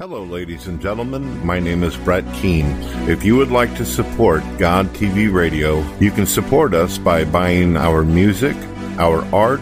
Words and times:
Hello, 0.00 0.22
ladies 0.22 0.68
and 0.68 0.80
gentlemen. 0.80 1.44
My 1.44 1.58
name 1.58 1.82
is 1.82 1.96
Brett 1.96 2.24
Keane. 2.34 2.70
If 3.10 3.24
you 3.24 3.34
would 3.34 3.50
like 3.50 3.74
to 3.78 3.84
support 3.84 4.44
God 4.56 4.86
TV 4.94 5.28
Radio, 5.28 5.80
you 5.98 6.12
can 6.12 6.24
support 6.24 6.72
us 6.72 6.98
by 6.98 7.24
buying 7.24 7.76
our 7.76 8.04
music, 8.04 8.54
our 8.96 9.24
art, 9.34 9.60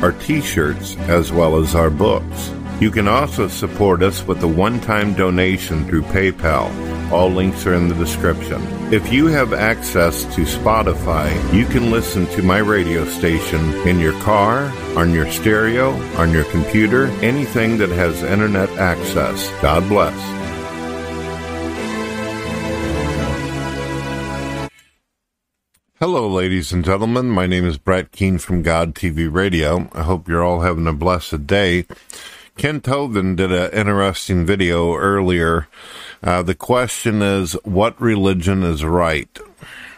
our 0.00 0.12
t 0.12 0.40
shirts, 0.40 0.96
as 1.00 1.32
well 1.32 1.56
as 1.56 1.74
our 1.74 1.90
books. 1.90 2.48
You 2.80 2.90
can 2.90 3.06
also 3.06 3.46
support 3.46 4.02
us 4.02 4.26
with 4.26 4.42
a 4.42 4.48
one 4.48 4.80
time 4.80 5.14
donation 5.14 5.86
through 5.86 6.02
PayPal. 6.02 6.68
All 7.12 7.30
links 7.30 7.66
are 7.66 7.74
in 7.74 7.88
the 7.88 7.94
description. 7.94 8.60
If 8.92 9.12
you 9.12 9.28
have 9.28 9.52
access 9.52 10.24
to 10.34 10.42
Spotify, 10.42 11.30
you 11.54 11.66
can 11.66 11.92
listen 11.92 12.26
to 12.28 12.42
my 12.42 12.58
radio 12.58 13.04
station 13.04 13.60
in 13.86 14.00
your 14.00 14.18
car, 14.22 14.64
on 14.96 15.12
your 15.12 15.30
stereo, 15.30 15.92
on 16.16 16.32
your 16.32 16.44
computer, 16.44 17.06
anything 17.22 17.78
that 17.78 17.90
has 17.90 18.24
internet 18.24 18.68
access. 18.70 19.48
God 19.62 19.88
bless. 19.88 20.44
Hello, 26.00 26.28
ladies 26.28 26.72
and 26.72 26.84
gentlemen. 26.84 27.30
My 27.30 27.46
name 27.46 27.64
is 27.64 27.78
Brett 27.78 28.10
Keane 28.10 28.38
from 28.38 28.62
God 28.62 28.96
TV 28.96 29.32
Radio. 29.32 29.88
I 29.92 30.02
hope 30.02 30.28
you're 30.28 30.42
all 30.42 30.60
having 30.60 30.88
a 30.88 30.92
blessed 30.92 31.46
day. 31.46 31.86
Kent 32.56 32.84
Hovind 32.84 33.36
did 33.36 33.50
an 33.50 33.72
interesting 33.72 34.46
video 34.46 34.94
earlier. 34.94 35.66
Uh, 36.22 36.40
the 36.40 36.54
question 36.54 37.20
is, 37.20 37.54
what 37.64 38.00
religion 38.00 38.62
is 38.62 38.84
right? 38.84 39.28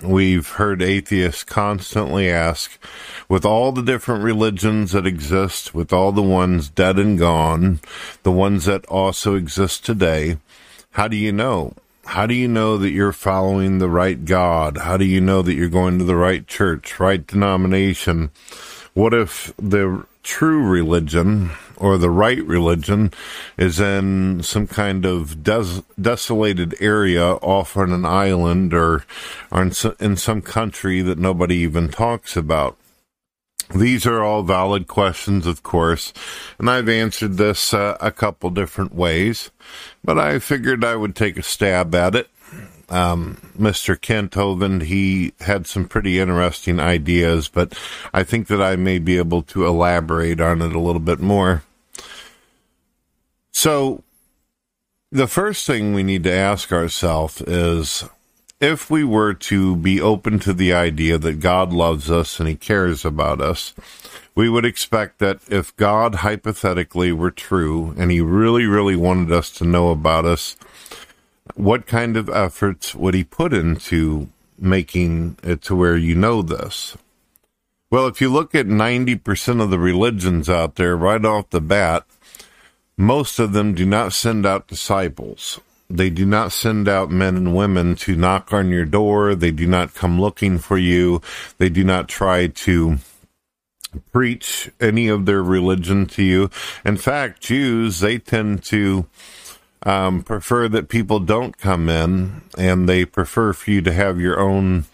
We've 0.03 0.49
heard 0.49 0.81
atheists 0.81 1.45
constantly 1.45 2.31
ask, 2.31 2.79
with 3.29 3.45
all 3.45 3.73
the 3.73 3.83
different 3.83 4.25
religions 4.25 4.93
that 4.93 5.07
exist, 5.07 5.75
with 5.75 5.93
all 5.93 6.13
the 6.13 6.23
ones 6.23 6.71
dead 6.71 6.99
and 6.99 7.19
gone, 7.19 7.81
the 8.23 8.33
ones 8.33 8.65
that 8.65 8.87
also 8.87 9.35
exist 9.35 9.85
today, 9.85 10.39
how 10.93 11.09
do 11.09 11.17
you 11.17 11.33
know? 11.33 11.75
How 12.07 12.27
do 12.27 12.35
you 12.35 12.49
know 12.49 12.79
that 12.79 12.91
you're 12.91 13.13
following 13.13 13.79
the 13.79 13.91
right 13.91 14.25
God? 14.25 14.79
How 14.79 14.97
do 14.97 15.05
you 15.05 15.21
know 15.21 15.43
that 15.43 15.55
you're 15.55 15.69
going 15.69 15.99
to 15.99 16.05
the 16.05 16.17
right 16.17 16.47
church, 16.47 16.99
right 16.99 17.25
denomination? 17.27 18.31
What 18.95 19.13
if 19.13 19.53
the 19.59 20.07
true 20.23 20.67
religion 20.67 21.51
or 21.77 21.99
the 21.99 22.11
right 22.11 22.43
religion 22.45 23.13
is 23.57 23.81
in 23.81 24.43
some 24.43 24.67
kind 24.67 25.05
of 25.05 25.43
des- 25.43 25.83
desolated 26.01 26.75
area 26.81 27.25
off 27.25 27.77
on 27.77 27.93
an 27.93 28.05
island 28.05 28.75
or, 28.75 29.05
or 29.51 29.63
in, 29.63 29.73
so, 29.73 29.95
in 30.01 30.17
some 30.17 30.43
country 30.43 31.03
that 31.03 31.19
nobody 31.19 31.57
even 31.57 31.89
talks 31.89 32.37
about. 32.37 32.77
These 33.75 34.07
are 34.07 34.23
all 34.23 34.45
valid 34.45 34.87
questions, 34.87 35.45
of 35.45 35.65
course, 35.65 36.13
and 36.59 36.71
I've 36.71 36.89
answered 36.89 37.37
this 37.37 37.75
uh, 37.75 37.97
a 38.01 38.13
couple 38.13 38.51
different 38.51 38.95
ways, 38.95 39.51
but 40.05 40.19
I 40.19 40.39
figured 40.39 40.85
I 40.85 40.95
would 40.95 41.17
take 41.17 41.37
a 41.37 41.43
stab 41.43 41.93
at 41.95 42.15
it 42.15 42.31
um, 42.89 43.37
Mr. 43.59 44.01
Kent 44.01 44.33
Hovind, 44.33 44.83
he 44.83 45.33
had 45.41 45.67
some 45.67 45.87
pretty 45.87 46.21
interesting 46.21 46.79
ideas, 46.79 47.49
but 47.49 47.77
I 48.15 48.23
think 48.23 48.47
that 48.49 48.63
I 48.63 48.77
may 48.77 48.99
be 48.99 49.19
able 49.19 49.43
to 49.43 49.67
elaborate 49.67 50.41
on 50.41 50.63
it 50.63 50.75
a 50.75 50.81
little 50.81 51.01
bit 51.01 51.21
more. 51.21 51.63
So, 53.59 54.05
the 55.11 55.27
first 55.27 55.67
thing 55.67 55.95
we 55.95 56.03
need 56.03 56.25
to 56.25 56.31
ask 56.31 56.73
ourselves 56.73 57.41
is 57.41 58.05
if 58.61 58.91
we 58.91 59.03
were 59.03 59.33
to 59.33 59.77
be 59.77 59.99
open 59.99 60.39
to 60.41 60.53
the 60.53 60.75
idea 60.75 61.17
that 61.17 61.41
God 61.41 61.73
loves 61.73 62.11
us 62.11 62.39
and 62.39 62.51
he 62.51 62.55
cares 62.55 63.03
about 63.03 63.41
us, 63.41 63.73
we 64.35 64.51
would 64.51 64.67
expect 64.67 65.21
that 65.21 65.41
if 65.49 65.75
God 65.77 66.17
hypothetically 66.17 67.13
were 67.13 67.31
true 67.31 67.95
and 67.97 68.11
he 68.11 68.21
really, 68.21 68.67
really 68.67 68.95
wanted 68.95 69.33
us 69.33 69.51
to 69.53 69.65
know 69.65 69.89
about 69.89 70.27
us, 70.27 70.59
what 71.55 71.87
kind 71.87 72.19
of 72.19 72.29
efforts 72.29 72.95
would 72.95 73.15
he 73.15 73.25
put 73.25 73.55
into 73.55 74.29
making 74.59 75.39
it 75.43 75.63
to 75.63 75.75
where 75.75 75.97
you 75.97 76.15
know 76.15 76.43
this? 76.43 76.95
Well, 77.89 78.07
if 78.07 78.21
you 78.21 78.29
look 78.29 78.55
at 78.55 78.67
90% 78.67 79.63
of 79.63 79.71
the 79.71 79.79
religions 79.79 80.51
out 80.51 80.75
there 80.75 80.95
right 80.95 81.25
off 81.25 81.49
the 81.49 81.63
bat, 81.63 82.05
most 82.99 83.39
of 83.39 83.53
them 83.53 83.75
do 83.75 83.85
not 83.85 84.13
send 84.13 84.47
out 84.47 84.69
disciples. 84.69 85.61
They 85.89 86.11
do 86.11 86.27
not 86.27 86.53
send 86.53 86.89
out 86.89 87.11
men 87.11 87.37
and 87.37 87.55
women 87.55 87.95
to 87.97 88.17
knock 88.17 88.53
on 88.53 88.71
your 88.71 88.85
door. 88.85 89.35
They 89.35 89.53
do 89.53 89.67
not 89.67 89.95
come 89.95 90.21
looking 90.21 90.59
for 90.59 90.79
you. 90.79 91.21
They 91.59 91.69
do 91.69 91.85
not 91.85 92.09
try 92.09 92.49
to 92.49 92.99
preach 94.13 94.71
any 94.81 95.09
of 95.09 95.27
their 95.27 95.43
religion 95.43 96.07
to 96.07 96.23
you. 96.23 96.51
In 96.85 96.97
fact, 96.97 97.41
Jews, 97.41 98.01
they 98.01 98.19
tend 98.19 98.65
to 98.65 99.07
um, 99.85 100.23
prefer 100.23 100.69
that 100.69 100.89
people 100.89 101.21
don't 101.21 101.57
come 101.57 101.89
in 101.89 102.43
and 102.59 102.89
they 102.89 103.05
prefer 103.05 103.53
for 103.53 103.71
you 103.71 103.81
to 103.83 103.93
have 103.93 104.21
your 104.21 104.41
own 104.41 104.87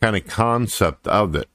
kind 0.00 0.16
of 0.16 0.26
concept 0.26 1.08
of 1.08 1.34
it. 1.34 1.48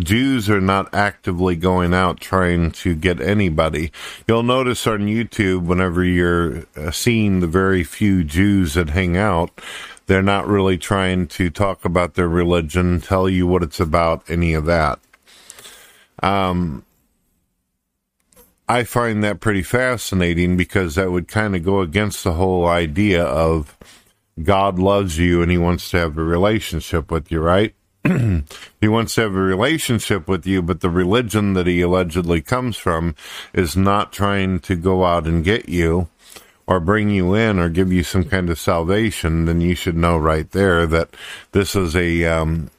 Jews 0.00 0.48
are 0.48 0.60
not 0.60 0.92
actively 0.94 1.54
going 1.54 1.92
out 1.92 2.18
trying 2.18 2.70
to 2.72 2.94
get 2.94 3.20
anybody. 3.20 3.92
You'll 4.26 4.42
notice 4.42 4.86
on 4.86 5.00
YouTube, 5.00 5.66
whenever 5.66 6.02
you're 6.02 6.64
uh, 6.76 6.90
seeing 6.90 7.40
the 7.40 7.46
very 7.46 7.84
few 7.84 8.24
Jews 8.24 8.74
that 8.74 8.90
hang 8.90 9.16
out, 9.16 9.50
they're 10.06 10.22
not 10.22 10.46
really 10.46 10.78
trying 10.78 11.26
to 11.28 11.50
talk 11.50 11.84
about 11.84 12.14
their 12.14 12.28
religion, 12.28 13.00
tell 13.00 13.28
you 13.28 13.46
what 13.46 13.62
it's 13.62 13.80
about, 13.80 14.28
any 14.30 14.54
of 14.54 14.64
that. 14.64 14.98
Um, 16.22 16.84
I 18.68 18.84
find 18.84 19.22
that 19.22 19.40
pretty 19.40 19.62
fascinating 19.62 20.56
because 20.56 20.94
that 20.94 21.12
would 21.12 21.28
kind 21.28 21.54
of 21.54 21.64
go 21.64 21.80
against 21.80 22.24
the 22.24 22.32
whole 22.32 22.66
idea 22.66 23.22
of 23.22 23.76
God 24.42 24.78
loves 24.78 25.18
you 25.18 25.42
and 25.42 25.50
he 25.50 25.58
wants 25.58 25.90
to 25.90 25.98
have 25.98 26.16
a 26.16 26.24
relationship 26.24 27.10
with 27.10 27.30
you, 27.30 27.40
right? 27.40 27.74
he 28.80 28.88
wants 28.88 29.14
to 29.14 29.20
have 29.22 29.34
a 29.34 29.40
relationship 29.40 30.26
with 30.26 30.46
you, 30.46 30.60
but 30.62 30.80
the 30.80 30.90
religion 30.90 31.52
that 31.54 31.66
he 31.66 31.80
allegedly 31.80 32.40
comes 32.40 32.76
from 32.76 33.14
is 33.52 33.76
not 33.76 34.12
trying 34.12 34.58
to 34.60 34.74
go 34.74 35.04
out 35.04 35.26
and 35.26 35.44
get 35.44 35.68
you 35.68 36.08
or 36.66 36.80
bring 36.80 37.10
you 37.10 37.34
in 37.34 37.58
or 37.58 37.68
give 37.68 37.92
you 37.92 38.02
some 38.02 38.24
kind 38.24 38.48
of 38.48 38.58
salvation, 38.58 39.44
then 39.44 39.60
you 39.60 39.74
should 39.74 39.96
know 39.96 40.16
right 40.16 40.50
there 40.52 40.86
that 40.86 41.10
this 41.52 41.76
is 41.76 41.94
a 41.94 42.24
um, 42.24 42.70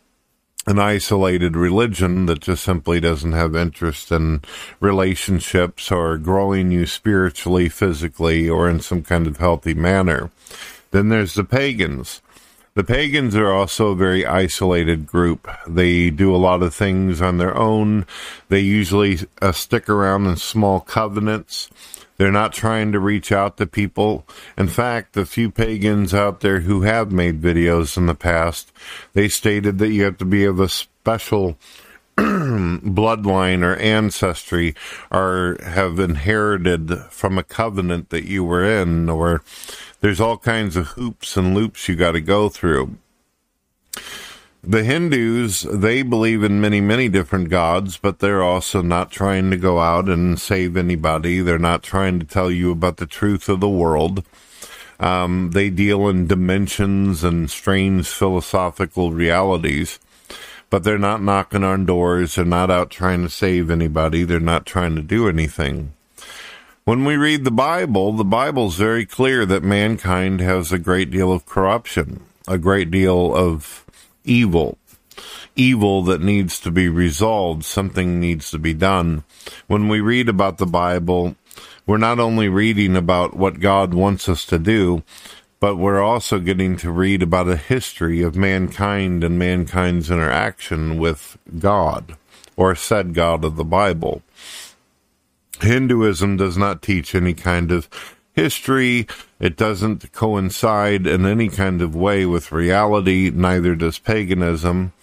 an 0.65 0.79
isolated 0.79 1.55
religion 1.55 2.25
that 2.25 2.39
just 2.39 2.63
simply 2.63 2.99
doesn't 2.99 3.33
have 3.33 3.55
interest 3.55 4.11
in 4.11 4.41
relationships 4.79 5.91
or 5.91 6.17
growing 6.17 6.71
you 6.71 6.85
spiritually, 6.85 7.67
physically, 7.67 8.49
or 8.49 8.69
in 8.69 8.79
some 8.79 9.03
kind 9.03 9.27
of 9.27 9.37
healthy 9.37 9.73
manner. 9.73 10.31
Then 10.91 11.09
there's 11.09 11.33
the 11.33 11.43
pagans. 11.43 12.21
The 12.75 12.83
pagans 12.83 13.35
are 13.35 13.51
also 13.51 13.89
a 13.89 13.95
very 13.95 14.25
isolated 14.25 15.05
group. 15.05 15.47
They 15.67 16.09
do 16.09 16.35
a 16.35 16.37
lot 16.37 16.63
of 16.63 16.73
things 16.73 17.21
on 17.21 17.37
their 17.37 17.55
own. 17.55 18.07
They 18.49 18.61
usually 18.61 19.19
uh, 19.43 19.51
stick 19.51 19.87
around 19.87 20.25
in 20.25 20.37
small 20.37 20.79
covenants. 20.79 21.69
They're 22.17 22.31
not 22.31 22.51
trying 22.51 22.91
to 22.93 22.99
reach 22.99 23.31
out 23.31 23.57
to 23.57 23.67
people. 23.67 24.25
In 24.57 24.67
fact, 24.67 25.13
the 25.13 25.27
few 25.27 25.51
pagans 25.51 26.15
out 26.15 26.39
there 26.39 26.61
who 26.61 26.81
have 26.81 27.11
made 27.11 27.43
videos 27.43 27.95
in 27.95 28.07
the 28.07 28.15
past, 28.15 28.71
they 29.13 29.27
stated 29.27 29.77
that 29.77 29.91
you 29.91 30.03
have 30.05 30.17
to 30.17 30.25
be 30.25 30.43
of 30.43 30.59
a 30.59 30.67
special 30.69 31.59
bloodline 32.17 33.63
or 33.63 33.75
ancestry 33.77 34.75
or 35.11 35.57
have 35.63 35.99
inherited 35.99 36.99
from 37.09 37.37
a 37.37 37.43
covenant 37.43 38.09
that 38.09 38.25
you 38.25 38.43
were 38.43 38.63
in 38.63 39.09
or 39.09 39.43
there's 40.03 40.19
all 40.19 40.37
kinds 40.37 40.75
of 40.75 40.87
hoops 40.89 41.37
and 41.37 41.55
loops 41.55 41.87
you 41.87 41.95
got 41.95 42.11
to 42.11 42.21
go 42.21 42.49
through 42.49 42.97
the 44.65 44.83
Hindus, 44.83 45.63
they 45.63 46.03
believe 46.03 46.41
in 46.41 46.61
many, 46.61 46.79
many 46.79 47.09
different 47.09 47.49
gods, 47.49 47.97
but 47.97 48.19
they're 48.19 48.41
also 48.41 48.81
not 48.81 49.11
trying 49.11 49.51
to 49.51 49.57
go 49.57 49.79
out 49.79 50.07
and 50.07 50.39
save 50.39 50.77
anybody. 50.77 51.41
They're 51.41 51.59
not 51.59 51.83
trying 51.83 52.19
to 52.19 52.25
tell 52.25 52.49
you 52.49 52.71
about 52.71 52.95
the 52.95 53.05
truth 53.05 53.49
of 53.49 53.59
the 53.59 53.67
world. 53.67 54.23
Um, 55.01 55.51
they 55.51 55.69
deal 55.69 56.07
in 56.07 56.27
dimensions 56.27 57.25
and 57.25 57.51
strange 57.51 58.07
philosophical 58.07 59.11
realities, 59.11 59.99
but 60.69 60.85
they're 60.85 60.97
not 60.97 61.21
knocking 61.21 61.65
on 61.65 61.85
doors. 61.85 62.35
They're 62.35 62.45
not 62.45 62.71
out 62.71 62.89
trying 62.89 63.23
to 63.23 63.29
save 63.29 63.69
anybody. 63.69 64.23
They're 64.23 64.39
not 64.39 64.65
trying 64.65 64.95
to 64.95 65.01
do 65.01 65.27
anything. 65.27 65.91
When 66.85 67.05
we 67.05 67.15
read 67.15 67.45
the 67.45 67.51
Bible, 67.51 68.11
the 68.11 68.25
Bible's 68.25 68.75
very 68.75 69.05
clear 69.05 69.45
that 69.45 69.63
mankind 69.63 70.41
has 70.41 70.73
a 70.73 70.77
great 70.77 71.09
deal 71.11 71.31
of 71.31 71.45
corruption, 71.45 72.25
a 72.45 72.57
great 72.57 72.91
deal 72.91 73.33
of 73.33 73.85
evil. 74.25 74.77
Evil 75.55 76.03
that 76.03 76.19
needs 76.19 76.59
to 76.59 76.71
be 76.71 76.89
resolved. 76.89 77.63
Something 77.63 78.19
needs 78.19 78.51
to 78.51 78.59
be 78.59 78.73
done. 78.73 79.23
When 79.67 79.87
we 79.87 80.01
read 80.01 80.27
about 80.27 80.57
the 80.57 80.65
Bible, 80.65 81.37
we're 81.87 81.97
not 81.97 82.19
only 82.19 82.49
reading 82.49 82.97
about 82.97 83.33
what 83.33 83.61
God 83.61 83.93
wants 83.93 84.27
us 84.27 84.45
to 84.47 84.59
do, 84.59 85.03
but 85.61 85.77
we're 85.77 86.03
also 86.03 86.37
getting 86.37 86.75
to 86.77 86.91
read 86.91 87.23
about 87.23 87.47
a 87.47 87.55
history 87.55 88.21
of 88.21 88.35
mankind 88.35 89.23
and 89.23 89.39
mankind's 89.39 90.11
interaction 90.11 90.97
with 90.97 91.37
God, 91.59 92.17
or 92.57 92.75
said 92.75 93.13
God 93.13 93.45
of 93.45 93.55
the 93.55 93.63
Bible. 93.63 94.21
Hinduism 95.61 96.37
does 96.37 96.57
not 96.57 96.81
teach 96.81 97.15
any 97.15 97.33
kind 97.33 97.71
of 97.71 97.89
history. 98.33 99.07
It 99.39 99.55
doesn't 99.55 100.11
coincide 100.11 101.07
in 101.07 101.25
any 101.25 101.49
kind 101.49 101.81
of 101.81 101.95
way 101.95 102.25
with 102.25 102.51
reality. 102.51 103.31
Neither 103.33 103.75
does 103.75 103.99
paganism. 103.99 104.93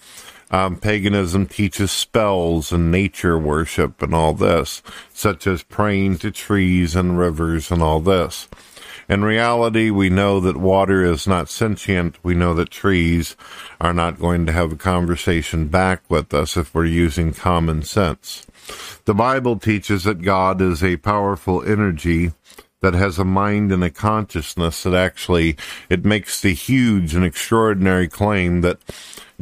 Um, 0.51 0.75
paganism 0.75 1.47
teaches 1.47 1.91
spells 1.91 2.73
and 2.73 2.91
nature 2.91 3.39
worship 3.39 4.01
and 4.01 4.13
all 4.13 4.33
this, 4.33 4.83
such 5.13 5.47
as 5.47 5.63
praying 5.63 6.17
to 6.19 6.31
trees 6.31 6.93
and 6.93 7.17
rivers 7.17 7.71
and 7.71 7.81
all 7.81 8.01
this. 8.01 8.49
In 9.07 9.23
reality, 9.23 9.89
we 9.89 10.09
know 10.09 10.39
that 10.41 10.57
water 10.57 11.03
is 11.03 11.25
not 11.25 11.49
sentient. 11.49 12.17
We 12.23 12.35
know 12.35 12.53
that 12.53 12.69
trees 12.69 13.35
are 13.79 13.93
not 13.93 14.19
going 14.19 14.45
to 14.45 14.51
have 14.51 14.73
a 14.73 14.77
conversation 14.77 15.67
back 15.67 16.01
with 16.09 16.33
us 16.33 16.55
if 16.57 16.73
we're 16.73 16.85
using 16.85 17.33
common 17.33 17.83
sense. 17.83 18.45
The 19.05 19.13
Bible 19.13 19.57
teaches 19.57 20.03
that 20.03 20.21
God 20.21 20.61
is 20.61 20.83
a 20.83 20.97
powerful 20.97 21.63
energy 21.63 22.33
that 22.81 22.93
has 22.93 23.19
a 23.19 23.25
mind 23.25 23.71
and 23.71 23.83
a 23.83 23.89
consciousness 23.89 24.83
that 24.83 24.93
actually 24.93 25.55
it 25.89 26.03
makes 26.03 26.41
the 26.41 26.53
huge 26.53 27.13
and 27.13 27.23
extraordinary 27.23 28.07
claim 28.07 28.61
that 28.61 28.79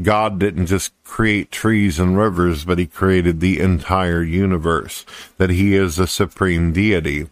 God 0.01 0.39
didn't 0.39 0.67
just 0.67 0.93
create 1.03 1.51
trees 1.51 1.99
and 1.99 2.17
rivers, 2.17 2.65
but 2.65 2.79
he 2.79 2.85
created 2.85 3.39
the 3.39 3.59
entire 3.59 4.23
universe, 4.23 5.05
that 5.37 5.49
he 5.49 5.75
is 5.75 5.99
a 5.99 6.07
supreme 6.07 6.71
deity. 6.71 7.27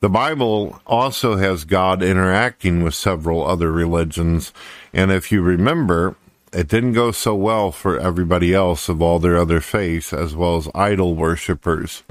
The 0.00 0.08
Bible 0.08 0.80
also 0.86 1.36
has 1.36 1.64
God 1.64 2.02
interacting 2.02 2.82
with 2.82 2.94
several 2.94 3.46
other 3.46 3.72
religions. 3.72 4.52
And 4.92 5.10
if 5.10 5.32
you 5.32 5.40
remember, 5.40 6.14
it 6.54 6.68
didn't 6.68 6.92
go 6.92 7.10
so 7.10 7.34
well 7.34 7.72
for 7.72 7.98
everybody 7.98 8.54
else 8.54 8.88
of 8.88 9.02
all 9.02 9.18
their 9.18 9.36
other 9.36 9.60
faiths, 9.60 10.12
as 10.12 10.34
well 10.34 10.56
as 10.56 10.68
idol 10.74 11.14
worshippers. 11.14 12.02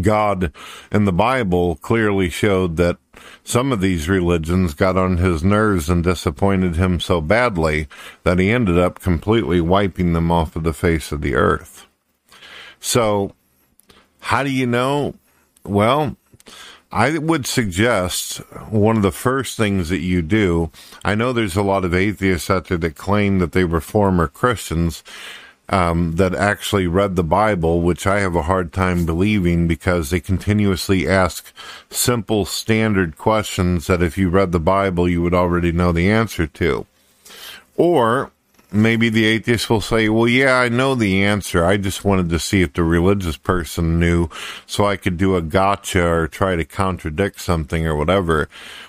God 0.00 0.52
in 0.92 1.04
the 1.04 1.12
Bible 1.12 1.74
clearly 1.76 2.30
showed 2.30 2.76
that 2.76 2.98
some 3.42 3.72
of 3.72 3.80
these 3.80 4.08
religions 4.08 4.74
got 4.74 4.96
on 4.96 5.16
his 5.16 5.42
nerves 5.42 5.90
and 5.90 6.04
disappointed 6.04 6.76
him 6.76 7.00
so 7.00 7.20
badly 7.20 7.88
that 8.22 8.38
he 8.38 8.50
ended 8.50 8.78
up 8.78 9.00
completely 9.00 9.60
wiping 9.60 10.12
them 10.12 10.30
off 10.30 10.54
of 10.54 10.62
the 10.62 10.72
face 10.72 11.10
of 11.10 11.20
the 11.20 11.34
earth. 11.34 11.86
So, 12.78 13.34
how 14.20 14.44
do 14.44 14.50
you 14.50 14.66
know? 14.66 15.14
Well, 15.64 16.16
I 16.92 17.18
would 17.18 17.46
suggest 17.46 18.38
one 18.68 18.96
of 18.96 19.02
the 19.02 19.12
first 19.12 19.56
things 19.56 19.90
that 19.90 20.00
you 20.00 20.22
do. 20.22 20.70
I 21.04 21.14
know 21.14 21.32
there's 21.32 21.56
a 21.56 21.62
lot 21.62 21.84
of 21.84 21.94
atheists 21.94 22.50
out 22.50 22.66
there 22.66 22.78
that 22.78 22.96
claim 22.96 23.38
that 23.38 23.52
they 23.52 23.64
were 23.64 23.80
former 23.80 24.26
Christians 24.26 25.04
um, 25.68 26.16
that 26.16 26.34
actually 26.34 26.88
read 26.88 27.14
the 27.14 27.22
Bible, 27.22 27.80
which 27.80 28.06
I 28.06 28.18
have 28.20 28.34
a 28.34 28.42
hard 28.42 28.72
time 28.72 29.06
believing 29.06 29.68
because 29.68 30.10
they 30.10 30.18
continuously 30.18 31.08
ask 31.08 31.52
simple, 31.90 32.44
standard 32.44 33.16
questions 33.16 33.86
that 33.86 34.02
if 34.02 34.18
you 34.18 34.28
read 34.28 34.50
the 34.50 34.58
Bible, 34.58 35.08
you 35.08 35.22
would 35.22 35.34
already 35.34 35.70
know 35.70 35.92
the 35.92 36.10
answer 36.10 36.48
to. 36.48 36.86
Or 37.76 38.32
maybe 38.72 39.08
the 39.08 39.24
atheist 39.24 39.70
will 39.70 39.80
say, 39.80 40.08
well, 40.08 40.28
yeah, 40.28 40.54
I 40.54 40.68
know 40.68 40.94
the 40.94 41.24
answer. 41.24 41.64
I 41.64 41.76
just 41.76 42.04
wanted 42.04 42.28
to 42.30 42.38
see 42.38 42.62
if 42.62 42.72
the 42.72 42.84
religious 42.84 43.36
person 43.36 43.98
knew 43.98 44.28
so 44.66 44.84
I 44.84 44.96
could 44.96 45.16
do 45.16 45.36
a 45.36 45.42
gotcha 45.42 46.06
or 46.06 46.28
try 46.28 46.56
to 46.56 46.64
contradict 46.64 47.40
something 47.40 47.86
or 47.86 47.96
whatever. 47.96 48.48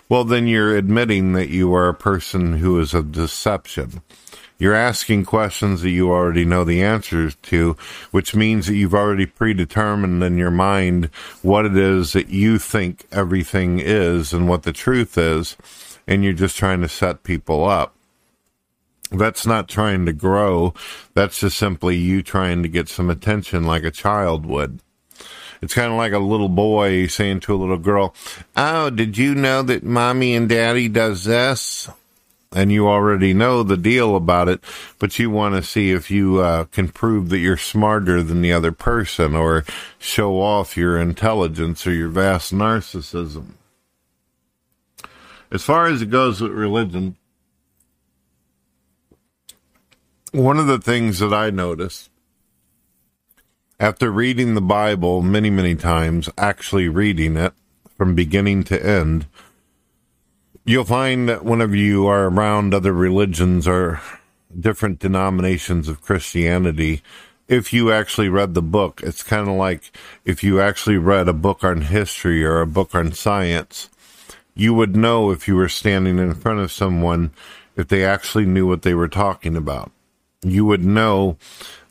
Well, 0.10 0.24
then 0.24 0.48
you're 0.48 0.76
admitting 0.76 1.34
that 1.34 1.50
you 1.50 1.74
are 1.74 1.88
a 1.88 1.94
person 1.94 2.58
who 2.58 2.80
is 2.80 2.94
a 2.94 3.02
deception. 3.02 4.02
You're 4.60 4.76
asking 4.76 5.26
questions 5.26 5.82
that 5.82 5.90
you 5.90 6.12
already 6.12 6.46
know 6.46 6.64
the 6.64 6.84
answers 6.84 7.36
to, 7.44 7.76
which 8.12 8.36
means 8.36 8.68
that 8.68 8.76
you've 8.76 8.94
already 8.94 9.26
predetermined 9.26 10.22
in 10.22 10.38
your 10.38 10.52
mind 10.52 11.06
what 11.42 11.66
it 11.66 11.76
is 11.76 12.14
that 12.14 12.30
you 12.30 12.60
think 12.60 13.06
everything 13.12 13.80
is 13.80 14.34
and 14.34 14.48
what 14.48 14.62
the 14.62 14.72
truth 14.72 15.18
is, 15.18 15.58
and 16.06 16.24
you're 16.24 16.34
just 16.34 16.58
trying 16.58 16.82
to 16.82 16.88
set 16.88 17.24
people 17.24 17.64
up. 17.68 17.96
That's 19.12 19.46
not 19.46 19.68
trying 19.68 20.06
to 20.06 20.14
grow. 20.14 20.74
That's 21.14 21.42
just 21.42 21.58
simply 21.58 21.98
you 21.98 22.24
trying 22.24 22.64
to 22.64 22.70
get 22.70 22.88
some 22.88 23.10
attention 23.10 23.66
like 23.66 23.84
a 23.84 23.92
child 23.92 24.46
would. 24.46 24.80
It's 25.62 25.74
kind 25.74 25.92
of 25.92 25.98
like 25.98 26.14
a 26.14 26.20
little 26.20 26.50
boy 26.50 27.08
saying 27.08 27.42
to 27.42 27.54
a 27.54 27.58
little 27.58 27.78
girl, 27.78 28.16
Oh, 28.56 28.90
did 28.90 29.18
you 29.18 29.36
know 29.36 29.62
that 29.64 29.84
mommy 29.84 30.34
and 30.34 30.50
daddy 30.50 30.88
does 30.88 31.26
this? 31.26 31.90
And 32.54 32.72
you 32.72 32.88
already 32.88 33.34
know 33.34 33.64
the 33.64 33.78
deal 33.78 34.16
about 34.16 34.50
it, 34.50 34.62
but 35.00 35.18
you 35.20 35.30
want 35.30 35.56
to 35.56 35.64
see 35.64 35.92
if 35.92 36.12
you 36.12 36.40
uh, 36.40 36.66
can 36.66 36.90
prove 36.90 37.30
that 37.30 37.38
you're 37.38 37.56
smarter 37.56 38.22
than 38.24 38.42
the 38.42 38.52
other 38.52 38.74
person 38.74 39.36
or 39.36 39.64
show 40.00 40.42
off 40.42 40.76
your 40.76 41.00
intelligence 41.00 41.88
or 41.88 41.94
your 41.94 42.10
vast 42.10 42.54
narcissism. 42.54 43.52
As 45.50 45.64
far 45.64 45.88
as 45.88 46.02
it 46.02 46.10
goes 46.10 46.42
with 46.42 46.52
religion, 46.52 47.16
one 50.32 50.58
of 50.58 50.68
the 50.68 50.80
things 50.80 51.20
that 51.20 51.34
I 51.34 51.50
noticed 51.50 52.10
after 53.82 54.10
reading 54.10 54.54
the 54.54 54.62
Bible 54.62 55.22
many, 55.22 55.50
many 55.50 55.76
times, 55.76 56.30
actually 56.38 56.88
reading 56.88 57.36
it 57.36 57.52
from 57.98 58.16
beginning 58.16 58.64
to 58.66 58.86
end, 58.86 59.26
you'll 60.64 60.86
find 60.86 61.28
that 61.28 61.44
whenever 61.44 61.76
you 61.76 62.08
are 62.08 62.30
around 62.30 62.74
other 62.74 62.94
religions 62.94 63.68
or 63.68 64.00
different 64.58 65.00
denominations 65.00 65.90
of 65.90 66.02
Christianity, 66.02 67.02
if 67.50 67.74
you 67.74 67.92
actually 67.92 68.30
read 68.30 68.54
the 68.54 68.62
book, 68.62 69.02
it's 69.04 69.24
kind 69.24 69.50
of 69.50 69.56
like 69.56 69.92
if 70.24 70.46
you 70.46 70.62
actually 70.62 70.98
read 70.98 71.28
a 71.28 71.34
book 71.34 71.62
on 71.62 71.82
history 71.82 72.46
or 72.46 72.62
a 72.62 72.68
book 72.68 72.96
on 72.96 73.12
science, 73.12 73.90
you 74.56 74.74
would 74.74 74.96
know 74.96 75.30
if 75.30 75.46
you 75.50 75.58
were 75.58 75.68
standing 75.68 76.20
in 76.20 76.36
front 76.36 76.60
of 76.60 76.72
someone 76.72 77.32
if 77.76 77.90
they 77.90 78.06
actually 78.06 78.46
knew 78.46 78.66
what 78.66 78.84
they 78.84 78.94
were 78.94 79.10
talking 79.10 79.58
about 79.58 79.92
you 80.44 80.66
would 80.66 80.84
know 80.84 81.38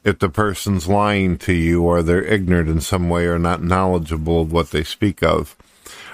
if 0.03 0.19
the 0.19 0.29
person's 0.29 0.89
lying 0.89 1.37
to 1.39 1.53
you 1.53 1.83
or 1.83 2.03
they're 2.03 2.25
ignorant 2.25 2.69
in 2.69 2.81
some 2.81 3.09
way 3.09 3.27
or 3.27 3.39
not 3.39 3.63
knowledgeable 3.63 4.41
of 4.43 4.53
what 4.53 4.71
they 4.71 4.83
speak 4.83 5.23
of. 5.23 5.57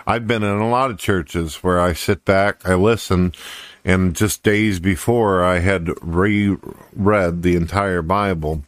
I've 0.06 0.26
been 0.26 0.42
in 0.42 0.58
a 0.58 0.68
lot 0.68 0.90
of 0.90 0.98
churches 0.98 1.56
where 1.56 1.80
I 1.80 1.92
sit 1.92 2.24
back, 2.24 2.66
I 2.68 2.74
listen, 2.74 3.32
and 3.84 4.14
just 4.14 4.42
days 4.42 4.80
before 4.80 5.44
I 5.44 5.60
had 5.60 5.90
reread 6.02 7.42
the 7.42 7.56
entire 7.56 8.02
Bible, 8.02 8.64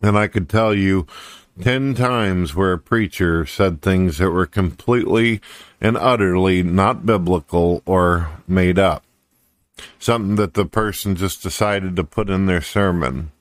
and 0.00 0.18
I 0.18 0.28
could 0.28 0.48
tell 0.48 0.74
you 0.74 1.06
10 1.60 1.94
times 1.94 2.54
where 2.54 2.72
a 2.72 2.78
preacher 2.78 3.44
said 3.44 3.82
things 3.82 4.18
that 4.18 4.30
were 4.30 4.46
completely 4.46 5.40
and 5.80 5.96
utterly 5.96 6.62
not 6.62 7.06
biblical 7.06 7.82
or 7.86 8.30
made 8.46 8.78
up 8.78 9.04
something 9.98 10.36
that 10.36 10.54
the 10.54 10.66
person 10.66 11.16
just 11.16 11.42
decided 11.42 11.96
to 11.96 12.04
put 12.04 12.30
in 12.30 12.46
their 12.46 12.62
sermon. 12.62 13.32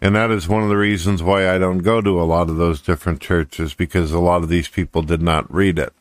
And 0.00 0.16
that 0.16 0.30
is 0.30 0.48
one 0.48 0.62
of 0.62 0.70
the 0.70 0.76
reasons 0.76 1.22
why 1.22 1.48
I 1.48 1.58
don't 1.58 1.78
go 1.78 2.00
to 2.00 2.20
a 2.20 2.24
lot 2.24 2.48
of 2.48 2.56
those 2.56 2.80
different 2.80 3.20
churches 3.20 3.74
because 3.74 4.12
a 4.12 4.18
lot 4.18 4.42
of 4.42 4.48
these 4.48 4.68
people 4.68 5.02
did 5.02 5.20
not 5.20 5.52
read 5.52 5.78
it. 5.78 5.92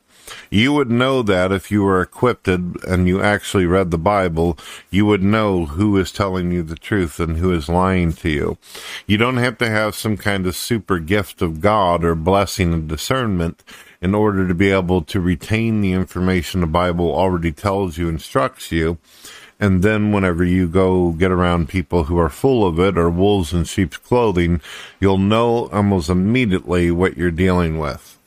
You 0.50 0.74
would 0.74 0.92
know 0.92 1.22
that 1.24 1.52
if 1.52 1.72
you 1.72 1.84
were 1.84 2.02
equipped 2.02 2.48
and 2.48 3.08
you 3.08 3.22
actually 3.22 3.66
read 3.66 3.92
the 3.92 3.98
Bible, 3.98 4.58
you 4.90 5.06
would 5.06 5.24
know 5.24 5.66
who 5.66 5.98
is 5.98 6.12
telling 6.12 6.52
you 6.52 6.64
the 6.64 6.76
truth 6.76 7.20
and 7.20 7.38
who 7.38 7.52
is 7.52 7.68
lying 7.68 8.14
to 8.14 8.30
you. 8.30 8.58
You 9.08 9.18
don't 9.18 9.38
have 9.38 9.58
to 9.58 9.70
have 9.70 9.96
some 9.96 10.18
kind 10.18 10.46
of 10.46 10.56
super 10.56 11.00
gift 11.00 11.42
of 11.42 11.62
God 11.62 12.04
or 12.04 12.16
blessing 12.16 12.74
and 12.74 12.88
discernment 12.88 13.64
in 14.02 14.16
order 14.16 14.48
to 14.48 14.54
be 14.54 14.72
able 14.72 15.02
to 15.02 15.20
retain 15.20 15.82
the 15.82 15.94
information 15.94 16.62
the 16.62 16.68
Bible 16.68 17.14
already 17.14 17.52
tells 17.52 17.98
you, 17.98 18.08
instructs 18.08 18.72
you 18.72 18.98
and 19.60 19.84
then 19.84 20.12
whenever 20.12 20.44
you 20.44 20.68
go 20.68 21.12
get 21.12 21.32
around 21.32 21.68
people 21.68 22.06
who 22.06 22.18
are 22.18 22.30
full 22.30 22.66
of 22.66 22.80
it 22.80 22.98
or 22.98 23.10
wolves 23.10 23.54
in 23.54 23.66
sheep's 23.66 23.98
clothing, 23.98 24.62
you'll 25.00 25.18
know 25.18 25.68
almost 25.70 26.10
immediately 26.10 26.90
what 26.92 27.18
you're 27.18 27.30
dealing 27.30 27.78
with. 27.78 28.18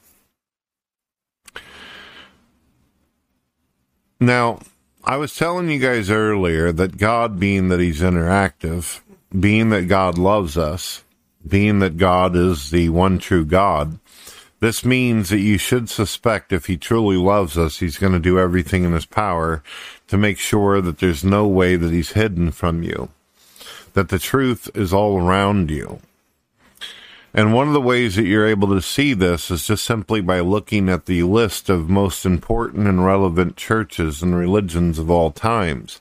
Now, 4.21 4.61
I 5.03 5.17
was 5.17 5.35
telling 5.35 5.69
you 5.69 5.81
guys 5.81 6.11
earlier 6.11 6.71
that 6.71 6.99
God, 6.99 7.41
being 7.41 7.69
that 7.69 7.81
He's 7.81 8.03
interactive, 8.03 9.01
being 9.39 9.71
that 9.71 9.89
God 9.89 10.19
loves 10.19 10.57
us, 10.59 11.03
being 11.45 11.81
that 11.81 11.97
God 11.97 12.37
is 12.37 12.71
the 12.71 12.91
one 12.91 13.19
true 13.19 13.45
God, 13.45 13.99
this 14.61 14.85
means 14.85 15.31
that 15.31 15.41
you 15.41 15.59
should 15.59 15.91
suspect 15.91 16.53
if 16.53 16.67
He 16.67 16.77
truly 16.77 17.17
loves 17.17 17.59
us, 17.59 17.81
He's 17.81 17.99
going 17.99 18.12
to 18.12 18.21
do 18.21 18.39
everything 18.39 18.85
in 18.85 18.93
His 18.93 19.07
power 19.07 19.61
to 20.09 20.17
make 20.17 20.39
sure 20.39 20.81
that 20.81 20.99
there's 20.99 21.25
no 21.25 21.47
way 21.47 21.77
that 21.77 21.93
he's 21.93 22.13
hidden 22.13 22.51
from 22.51 22.83
you, 22.83 23.09
that 23.95 24.09
the 24.09 24.19
truth 24.19 24.71
is 24.75 24.93
all 24.93 25.19
around 25.19 25.71
you. 25.71 26.01
And 27.35 27.55
one 27.55 27.67
of 27.67 27.73
the 27.73 27.81
ways 27.81 28.17
that 28.17 28.27
you're 28.27 28.47
able 28.47 28.69
to 28.69 28.83
see 28.83 29.15
this 29.15 29.51
is 29.51 29.67
just 29.67 29.85
simply 29.85 30.21
by 30.21 30.41
looking 30.41 30.91
at 30.91 31.07
the 31.07 31.23
list 31.23 31.71
of 31.71 31.89
most 31.89 32.27
important 32.27 32.87
and 32.87 33.05
relevant 33.05 33.57
churches 33.57 34.23
and 34.23 34.37
religions 34.37 34.99
of 34.99 35.11
all 35.11 35.31
times. 35.31 36.01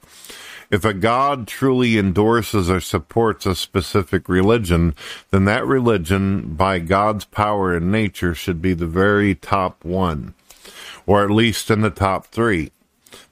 If 0.70 0.84
a 0.84 0.94
God 0.94 1.48
truly 1.48 1.98
endorses 1.98 2.70
or 2.70 2.82
supports 2.82 3.46
a 3.46 3.56
specific 3.56 4.28
religion, 4.28 4.94
then 5.30 5.46
that 5.46 5.66
religion, 5.66 6.54
by 6.56 6.80
God's 6.80 7.26
power 7.26 7.76
and 7.76 7.92
nature, 7.92 8.34
should 8.34 8.62
be 8.62 8.74
the 8.74 8.88
very 8.88 9.36
top 9.36 9.84
one 9.86 10.34
or 11.06 11.24
at 11.24 11.32
least 11.32 11.72
in 11.72 11.82
the 11.82 11.90
top 11.90 12.28
three. 12.28 12.72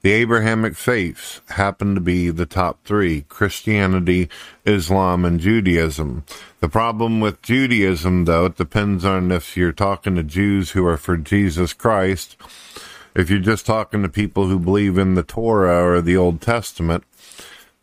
The 0.02 0.12
Abrahamic 0.12 0.78
faiths 0.78 1.42
happen 1.50 1.94
to 1.94 2.00
be 2.00 2.30
the 2.30 2.46
top 2.46 2.80
three 2.86 3.26
Christianity, 3.28 4.30
Islam, 4.66 5.26
and 5.26 5.42
Judaism. 5.42 6.24
The 6.62 6.70
problem 6.70 7.20
with 7.20 7.42
Judaism, 7.42 8.24
though, 8.24 8.46
it 8.46 8.56
depends 8.56 9.04
on 9.04 9.30
if 9.30 9.58
you're 9.58 9.74
talking 9.74 10.16
to 10.16 10.24
Jews 10.24 10.72
who 10.72 10.86
are 10.86 10.96
for 10.96 11.18
Jesus 11.18 11.74
Christ. 11.74 12.38
If 13.14 13.30
you're 13.30 13.40
just 13.40 13.66
talking 13.66 14.02
to 14.04 14.10
people 14.10 14.48
who 14.48 14.58
believe 14.58 14.98
in 14.98 15.16
the 15.16 15.24
Torah 15.24 15.84
or 15.84 16.00
the 16.00 16.16
Old 16.16 16.40
Testament, 16.40 17.04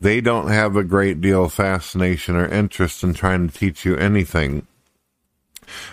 they 0.01 0.23
don't 0.23 0.49
have 0.49 0.75
a 0.75 0.85
great 0.85 1.21
deal 1.21 1.45
of 1.45 1.53
fascination 1.53 2.35
or 2.35 2.47
interest 2.49 3.03
in 3.03 3.13
trying 3.13 3.49
to 3.49 3.59
teach 3.59 3.85
you 3.85 3.95
anything 3.97 4.67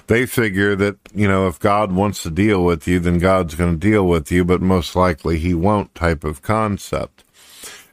they 0.07 0.25
figure 0.25 0.75
that, 0.75 0.97
you 1.13 1.27
know, 1.27 1.47
if 1.47 1.59
God 1.59 1.91
wants 1.91 2.23
to 2.23 2.31
deal 2.31 2.63
with 2.63 2.87
you, 2.87 2.99
then 2.99 3.19
God's 3.19 3.55
going 3.55 3.79
to 3.79 3.89
deal 3.89 4.07
with 4.07 4.31
you, 4.31 4.43
but 4.45 4.61
most 4.61 4.95
likely 4.95 5.39
he 5.39 5.53
won't 5.53 5.93
type 5.95 6.23
of 6.23 6.41
concept. 6.41 7.23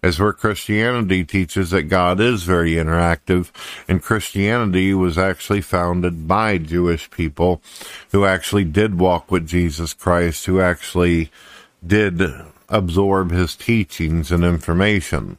As 0.03 0.19
where 0.19 0.33
Christianity 0.33 1.25
teaches 1.25 1.71
that 1.71 1.85
God 1.85 2.21
is 2.21 2.45
very 2.45 2.73
interactive, 2.73 3.51
and 3.87 4.03
Christianity 4.03 4.95
was 4.95 5.19
actually 5.19 5.61
founded 5.61 6.27
by 6.27 6.57
Jewish 6.57 7.11
people 7.11 7.61
who 8.11 8.25
actually 8.25 8.65
did 8.65 8.99
walk 8.99 9.31
with 9.31 9.47
Jesus 9.47 9.93
Christ, 9.93 10.47
who 10.47 10.59
actually 10.59 11.31
did 11.87 12.23
absorb 12.71 13.31
his 13.31 13.55
teachings 13.55 14.31
and 14.33 14.43
information. 14.43 15.37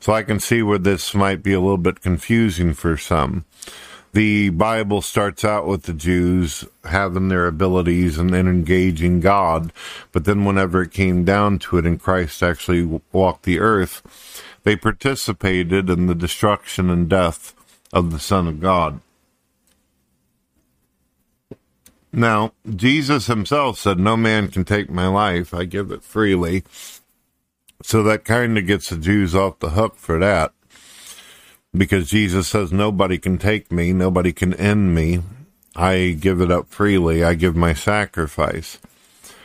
So 0.00 0.12
I 0.12 0.22
can 0.22 0.40
see 0.40 0.62
where 0.62 0.78
this 0.78 1.14
might 1.14 1.42
be 1.42 1.52
a 1.52 1.60
little 1.60 1.76
bit 1.76 2.00
confusing 2.00 2.72
for 2.72 2.96
some 2.96 3.44
the 4.12 4.50
Bible 4.50 5.00
starts 5.00 5.44
out 5.44 5.66
with 5.66 5.84
the 5.84 5.94
Jews 5.94 6.66
having 6.84 7.28
their 7.28 7.46
abilities 7.46 8.18
and 8.18 8.30
then 8.30 8.46
engaging 8.46 9.20
God, 9.20 9.72
but 10.12 10.26
then 10.26 10.44
whenever 10.44 10.82
it 10.82 10.92
came 10.92 11.24
down 11.24 11.58
to 11.60 11.78
it 11.78 11.86
and 11.86 12.00
Christ 12.00 12.42
actually 12.42 13.00
walked 13.10 13.44
the 13.44 13.58
earth, 13.58 14.02
they 14.64 14.76
participated 14.76 15.88
in 15.88 16.06
the 16.06 16.14
destruction 16.14 16.90
and 16.90 17.08
death 17.08 17.54
of 17.92 18.12
the 18.12 18.18
Son 18.18 18.46
of 18.46 18.60
God. 18.60 19.00
Now, 22.12 22.52
Jesus 22.68 23.26
himself 23.26 23.78
said, 23.78 23.98
No 23.98 24.18
man 24.18 24.48
can 24.48 24.66
take 24.66 24.90
my 24.90 25.06
life, 25.06 25.54
I 25.54 25.64
give 25.64 25.90
it 25.90 26.02
freely. 26.02 26.64
So 27.82 28.02
that 28.02 28.24
kind 28.24 28.58
of 28.58 28.66
gets 28.66 28.90
the 28.90 28.98
Jews 28.98 29.34
off 29.34 29.58
the 29.58 29.70
hook 29.70 29.96
for 29.96 30.18
that 30.18 30.52
because 31.76 32.10
Jesus 32.10 32.48
says, 32.48 32.72
Nobody 32.72 33.18
can 33.18 33.38
take 33.38 33.72
me, 33.72 33.92
nobody 33.92 34.32
can 34.32 34.54
end 34.54 34.94
me. 34.94 35.22
I 35.74 36.16
give 36.20 36.40
it 36.40 36.50
up 36.50 36.68
freely, 36.68 37.24
I 37.24 37.34
give 37.34 37.56
my 37.56 37.72
sacrifice. 37.72 38.78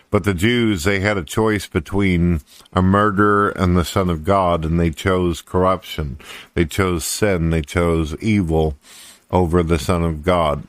But 0.10 0.24
the 0.24 0.34
Jews, 0.34 0.84
they 0.84 1.00
had 1.02 1.18
a 1.18 1.24
choice 1.24 1.68
between 1.68 2.42
a 2.74 2.82
murderer 2.82 3.50
and 3.50 3.76
the 3.76 3.84
Son 3.84 4.10
of 4.10 4.24
God, 4.24 4.64
and 4.64 4.80
they 4.80 4.90
chose 4.90 5.42
corruption. 5.42 6.18
They 6.54 6.66
chose 6.66 7.06
sin. 7.06 7.50
They 7.50 7.62
chose 7.62 8.16
evil 8.22 8.78
over 9.32 9.64
the 9.64 9.80
Son 9.80 10.04
of 10.04 10.24
God. 10.24 10.64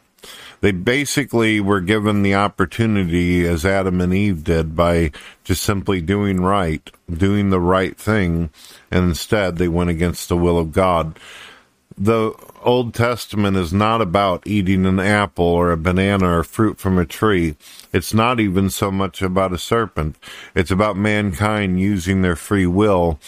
They 0.61 0.73
basically 0.73 1.61
were 1.61 1.81
given 1.81 2.23
the 2.23 2.35
opportunity, 2.35 3.47
as 3.47 3.65
Adam 3.65 4.01
and 4.01 4.13
Eve 4.13 4.43
did, 4.43 4.75
by 4.75 5.13
just 5.45 5.63
simply 5.63 6.01
doing 6.01 6.41
right, 6.41 6.91
doing 7.09 7.51
the 7.51 7.61
right 7.61 7.97
thing, 7.97 8.51
and 8.91 9.05
instead 9.05 9.57
they 9.57 9.69
went 9.69 9.91
against 9.91 10.29
the 10.29 10.37
will 10.37 10.59
of 10.59 10.73
God 10.73 11.17
the 11.99 12.33
Old 12.63 12.95
Testament 12.95 13.57
is 13.57 13.73
not 13.73 14.01
about 14.01 14.47
eating 14.47 14.87
an 14.87 15.01
apple 15.01 15.45
or 15.45 15.73
a 15.73 15.77
banana 15.77 16.39
or 16.39 16.45
fruit 16.45 16.79
from 16.79 16.99
a 16.99 17.05
tree. 17.05 17.57
It's 17.93 18.15
not 18.15 18.39
even 18.39 18.71
so 18.71 18.91
much 18.91 19.21
about 19.21 19.53
a 19.53 19.59
serpent. 19.59 20.17
It's 20.55 20.71
about 20.71 20.97
mankind 20.97 21.81
using 21.81 22.23
their 22.23 22.37
free 22.37 22.67
will 22.67 23.19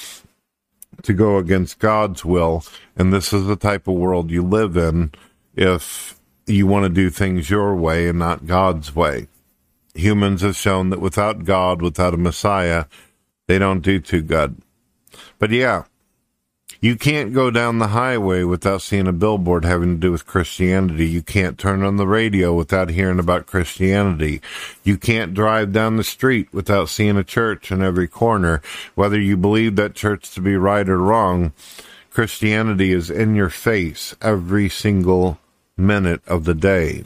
to 1.03 1.13
go 1.13 1.39
against 1.39 1.79
God's 1.79 2.25
will. 2.25 2.65
And 2.97 3.13
this 3.13 3.33
is 3.33 3.47
the 3.47 3.57
type 3.57 3.89
of 3.89 3.95
world 3.95 4.31
you 4.31 4.43
live 4.43 4.77
in 4.77 5.13
if 5.57 6.19
you 6.47 6.67
want 6.67 6.85
to 6.85 6.89
do 6.89 7.11
things 7.11 7.51
your 7.51 7.75
way 7.75 8.09
and 8.09 8.19
not 8.19 8.47
God's 8.47 8.95
way. 8.95 9.27
Humans 9.95 10.43
have 10.43 10.57
shown 10.57 10.91
that 10.91 11.01
without 11.01 11.45
God, 11.45 11.83
without 11.83 12.15
a 12.15 12.19
Messiah, 12.19 12.85
they 13.49 13.59
don't 13.59 13.81
do 13.81 13.99
too 13.99 14.23
good. 14.23 14.63
But 15.39 15.51
yeah, 15.51 15.85
you 16.81 16.97
can't 16.97 17.35
go 17.35 17.51
down 17.51 17.79
the 17.79 17.89
highway 17.89 18.43
without 18.43 18.81
seeing 18.81 19.07
a 19.07 19.13
billboard 19.13 19.65
having 19.65 19.95
to 19.95 20.01
do 20.01 20.13
with 20.13 20.27
Christianity. 20.27 21.07
You 21.07 21.23
can't 21.23 21.59
turn 21.59 21.83
on 21.83 21.97
the 21.97 22.07
radio 22.07 22.55
without 22.55 22.89
hearing 22.89 23.19
about 23.19 23.47
Christianity. 23.47 24.41
You 24.83 24.97
can't 24.97 25.35
drive 25.35 25.73
down 25.73 25.97
the 25.97 26.05
street 26.05 26.49
without 26.53 26.89
seeing 26.89 27.19
a 27.19 27.25
church 27.25 27.71
in 27.71 27.83
every 27.83 28.09
corner. 28.09 28.63
Whether 28.95 29.21
you 29.21 29.37
believe 29.37 29.77
that 29.77 29.95
church 29.95 30.31
to 30.33 30.41
be 30.41 30.57
right 30.57 30.89
or 30.89 30.99
wrong, 30.99 31.53
Christianity 32.11 32.93
is 32.93 33.11
in 33.11 33.35
your 33.35 33.51
face 33.51 34.17
every 34.23 34.69
single 34.71 35.39
minute 35.77 36.23
of 36.27 36.45
the 36.45 36.55
day. 36.55 37.05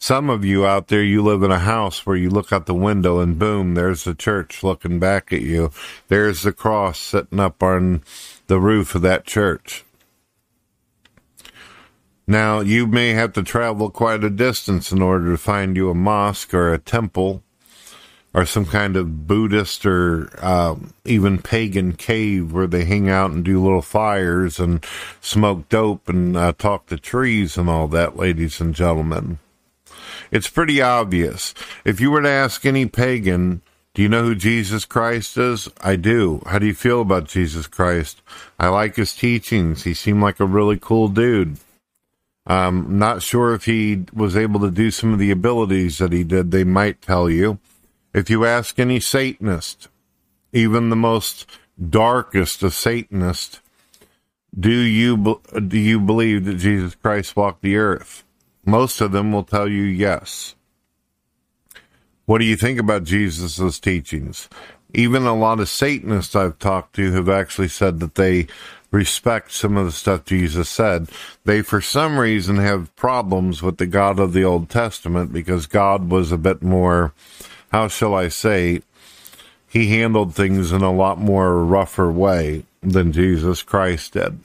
Some 0.00 0.30
of 0.30 0.44
you 0.44 0.64
out 0.64 0.88
there, 0.88 1.02
you 1.02 1.22
live 1.22 1.42
in 1.42 1.50
a 1.50 1.58
house 1.58 2.06
where 2.06 2.16
you 2.16 2.30
look 2.30 2.52
out 2.52 2.66
the 2.66 2.74
window 2.74 3.18
and 3.18 3.36
boom, 3.36 3.74
there's 3.74 4.04
the 4.04 4.14
church 4.14 4.62
looking 4.62 5.00
back 5.00 5.32
at 5.32 5.42
you. 5.42 5.72
There's 6.06 6.42
the 6.42 6.52
cross 6.52 7.00
sitting 7.00 7.40
up 7.40 7.62
on 7.64 8.04
the 8.46 8.60
roof 8.60 8.94
of 8.94 9.02
that 9.02 9.24
church. 9.24 9.84
Now, 12.28 12.60
you 12.60 12.86
may 12.86 13.10
have 13.10 13.32
to 13.32 13.42
travel 13.42 13.90
quite 13.90 14.22
a 14.22 14.30
distance 14.30 14.92
in 14.92 15.02
order 15.02 15.32
to 15.32 15.38
find 15.38 15.76
you 15.76 15.90
a 15.90 15.94
mosque 15.94 16.54
or 16.54 16.72
a 16.72 16.78
temple 16.78 17.42
or 18.34 18.46
some 18.46 18.66
kind 18.66 18.96
of 18.96 19.26
Buddhist 19.26 19.84
or 19.84 20.30
um, 20.44 20.92
even 21.04 21.38
pagan 21.38 21.94
cave 21.94 22.52
where 22.52 22.66
they 22.66 22.84
hang 22.84 23.08
out 23.08 23.32
and 23.32 23.44
do 23.44 23.60
little 23.60 23.82
fires 23.82 24.60
and 24.60 24.84
smoke 25.20 25.68
dope 25.68 26.08
and 26.08 26.36
uh, 26.36 26.52
talk 26.52 26.86
to 26.86 26.98
trees 26.98 27.56
and 27.56 27.68
all 27.68 27.88
that, 27.88 28.16
ladies 28.16 28.60
and 28.60 28.74
gentlemen. 28.74 29.38
It's 30.30 30.48
pretty 30.48 30.80
obvious. 30.80 31.54
If 31.84 32.00
you 32.00 32.10
were 32.10 32.22
to 32.22 32.28
ask 32.28 32.64
any 32.64 32.86
pagan, 32.86 33.62
do 33.94 34.02
you 34.02 34.08
know 34.08 34.22
who 34.22 34.34
Jesus 34.34 34.84
Christ 34.84 35.36
is? 35.36 35.68
I 35.80 35.96
do. 35.96 36.42
How 36.46 36.58
do 36.58 36.66
you 36.66 36.74
feel 36.74 37.00
about 37.00 37.26
Jesus 37.26 37.66
Christ? 37.66 38.22
I 38.58 38.68
like 38.68 38.96
his 38.96 39.14
teachings. 39.14 39.84
He 39.84 39.94
seemed 39.94 40.22
like 40.22 40.38
a 40.40 40.46
really 40.46 40.78
cool 40.78 41.08
dude. 41.08 41.58
I'm 42.46 42.98
not 42.98 43.22
sure 43.22 43.54
if 43.54 43.64
he 43.64 44.04
was 44.12 44.36
able 44.36 44.60
to 44.60 44.70
do 44.70 44.90
some 44.90 45.12
of 45.12 45.18
the 45.18 45.30
abilities 45.30 45.98
that 45.98 46.12
he 46.12 46.24
did. 46.24 46.50
They 46.50 46.64
might 46.64 47.02
tell 47.02 47.28
you. 47.28 47.58
If 48.14 48.30
you 48.30 48.46
ask 48.46 48.78
any 48.78 49.00
Satanist, 49.00 49.88
even 50.52 50.88
the 50.88 50.96
most 50.96 51.46
darkest 51.78 52.62
of 52.62 52.72
Satanists, 52.74 53.60
do 54.58 54.70
you 54.70 55.40
do 55.66 55.78
you 55.78 56.00
believe 56.00 56.46
that 56.46 56.54
Jesus 56.54 56.94
Christ 56.94 57.36
walked 57.36 57.62
the 57.62 57.76
earth? 57.76 58.24
Most 58.68 59.00
of 59.00 59.12
them 59.12 59.32
will 59.32 59.44
tell 59.44 59.66
you 59.66 59.84
yes. 59.84 60.54
What 62.26 62.36
do 62.36 62.44
you 62.44 62.54
think 62.54 62.78
about 62.78 63.04
Jesus' 63.04 63.80
teachings? 63.80 64.46
Even 64.92 65.24
a 65.24 65.34
lot 65.34 65.58
of 65.58 65.70
Satanists 65.70 66.36
I've 66.36 66.58
talked 66.58 66.94
to 66.96 67.12
have 67.12 67.30
actually 67.30 67.68
said 67.68 67.98
that 68.00 68.16
they 68.16 68.46
respect 68.90 69.52
some 69.52 69.78
of 69.78 69.86
the 69.86 69.92
stuff 69.92 70.26
Jesus 70.26 70.68
said. 70.68 71.08
They, 71.46 71.62
for 71.62 71.80
some 71.80 72.18
reason, 72.18 72.58
have 72.58 72.94
problems 72.94 73.62
with 73.62 73.78
the 73.78 73.86
God 73.86 74.20
of 74.20 74.34
the 74.34 74.44
Old 74.44 74.68
Testament 74.68 75.32
because 75.32 75.64
God 75.64 76.10
was 76.10 76.30
a 76.30 76.36
bit 76.36 76.62
more, 76.62 77.14
how 77.72 77.88
shall 77.88 78.14
I 78.14 78.28
say, 78.28 78.82
he 79.66 79.98
handled 79.98 80.34
things 80.34 80.72
in 80.72 80.82
a 80.82 80.92
lot 80.92 81.18
more 81.18 81.64
rougher 81.64 82.12
way 82.12 82.66
than 82.82 83.12
Jesus 83.12 83.62
Christ 83.62 84.12
did. 84.12 84.40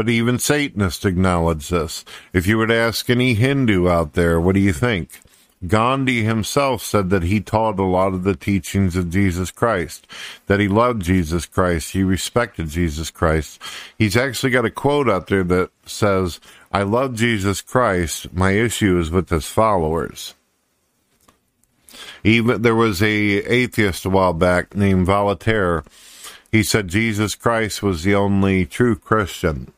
But 0.00 0.08
even 0.08 0.38
Satanists 0.38 1.04
acknowledge 1.04 1.68
this. 1.68 2.06
If 2.32 2.46
you 2.46 2.56
were 2.56 2.66
to 2.68 2.74
ask 2.74 3.10
any 3.10 3.34
Hindu 3.34 3.86
out 3.86 4.14
there, 4.14 4.40
what 4.40 4.54
do 4.54 4.60
you 4.62 4.72
think? 4.72 5.20
Gandhi 5.66 6.22
himself 6.22 6.82
said 6.82 7.10
that 7.10 7.24
he 7.24 7.42
taught 7.42 7.78
a 7.78 7.82
lot 7.82 8.14
of 8.14 8.24
the 8.24 8.34
teachings 8.34 8.96
of 8.96 9.10
Jesus 9.10 9.50
Christ, 9.50 10.06
that 10.46 10.58
he 10.58 10.68
loved 10.68 11.02
Jesus 11.02 11.44
Christ, 11.44 11.92
he 11.92 12.02
respected 12.02 12.70
Jesus 12.70 13.10
Christ. 13.10 13.60
He's 13.98 14.16
actually 14.16 14.48
got 14.48 14.64
a 14.64 14.70
quote 14.70 15.10
out 15.10 15.26
there 15.26 15.44
that 15.44 15.68
says, 15.84 16.40
I 16.72 16.82
love 16.82 17.14
Jesus 17.14 17.60
Christ, 17.60 18.32
my 18.32 18.52
issue 18.52 18.98
is 18.98 19.10
with 19.10 19.28
his 19.28 19.44
followers. 19.44 20.32
Even 22.24 22.62
there 22.62 22.74
was 22.74 23.02
a 23.02 23.06
atheist 23.06 24.06
a 24.06 24.08
while 24.08 24.32
back 24.32 24.74
named 24.74 25.04
Voltaire. 25.04 25.84
He 26.50 26.62
said 26.62 26.88
Jesus 26.88 27.34
Christ 27.34 27.82
was 27.82 28.02
the 28.02 28.14
only 28.14 28.64
true 28.64 28.96
Christian. 28.96 29.74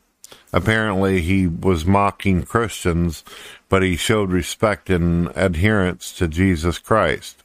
Apparently, 0.52 1.22
he 1.22 1.46
was 1.46 1.84
mocking 1.84 2.42
Christians 2.42 3.24
but 3.72 3.82
he 3.82 3.96
showed 3.96 4.30
respect 4.30 4.90
and 4.90 5.32
adherence 5.34 6.12
to 6.12 6.28
Jesus 6.28 6.78
Christ. 6.78 7.42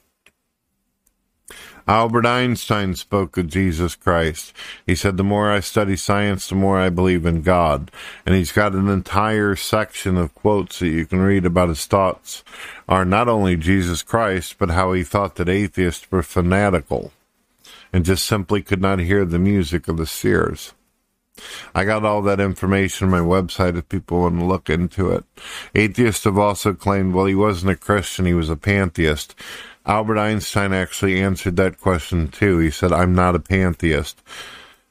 Albert 1.86 2.26
Einstein 2.26 2.94
spoke 2.94 3.38
of 3.38 3.46
Jesus 3.46 3.94
Christ. 3.94 4.52
He 4.84 4.94
said, 4.94 5.16
The 5.16 5.24
more 5.24 5.50
I 5.50 5.60
study 5.60 5.96
science, 5.96 6.46
the 6.46 6.54
more 6.54 6.78
I 6.78 6.90
believe 6.90 7.24
in 7.24 7.40
God. 7.40 7.90
And 8.26 8.34
he's 8.34 8.52
got 8.52 8.74
an 8.74 8.90
entire 8.90 9.56
section 9.56 10.18
of 10.18 10.34
quotes 10.34 10.80
that 10.80 10.88
you 10.88 11.06
can 11.06 11.20
read 11.20 11.46
about 11.46 11.70
his 11.70 11.86
thoughts 11.86 12.44
are 12.86 13.06
not 13.06 13.26
only 13.26 13.56
Jesus 13.56 14.02
Christ, 14.02 14.56
but 14.58 14.72
how 14.72 14.92
he 14.92 15.04
thought 15.04 15.36
that 15.36 15.48
atheists 15.48 16.12
were 16.12 16.22
fanatical 16.22 17.10
and 17.90 18.04
just 18.04 18.26
simply 18.26 18.60
could 18.60 18.82
not 18.82 18.98
hear 18.98 19.24
the 19.24 19.38
music 19.38 19.88
of 19.88 19.96
the 19.96 20.04
spheres. 20.04 20.74
I 21.74 21.84
got 21.84 22.04
all 22.04 22.22
that 22.22 22.40
information 22.40 23.06
on 23.06 23.10
my 23.10 23.20
website 23.20 23.76
if 23.76 23.88
people 23.88 24.20
want 24.20 24.38
to 24.38 24.44
look 24.44 24.70
into 24.70 25.10
it. 25.10 25.24
Atheists 25.74 26.24
have 26.24 26.38
also 26.38 26.74
claimed, 26.74 27.14
well, 27.14 27.26
he 27.26 27.34
wasn't 27.34 27.72
a 27.72 27.76
Christian, 27.76 28.26
he 28.26 28.34
was 28.34 28.50
a 28.50 28.56
pantheist. 28.56 29.34
Albert 29.86 30.18
Einstein 30.18 30.72
actually 30.72 31.20
answered 31.20 31.56
that 31.56 31.80
question 31.80 32.28
too. 32.28 32.58
He 32.58 32.70
said, 32.70 32.92
I'm 32.92 33.14
not 33.14 33.34
a 33.34 33.40
pantheist. 33.40 34.22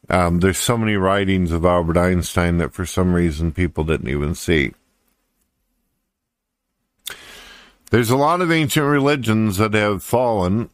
Um, 0.10 0.40
there's 0.40 0.58
so 0.58 0.78
many 0.78 0.96
writings 0.96 1.52
of 1.52 1.66
Albert 1.66 1.98
Einstein 1.98 2.58
that 2.58 2.74
for 2.74 2.86
some 2.86 3.14
reason 3.14 3.52
people 3.52 3.84
didn't 3.84 4.10
even 4.10 4.34
see. 4.36 4.74
There's 7.92 8.10
a 8.10 8.18
lot 8.18 8.42
of 8.42 8.52
ancient 8.52 8.86
religions 8.86 9.58
that 9.58 9.74
have 9.74 10.04
fallen. 10.04 10.70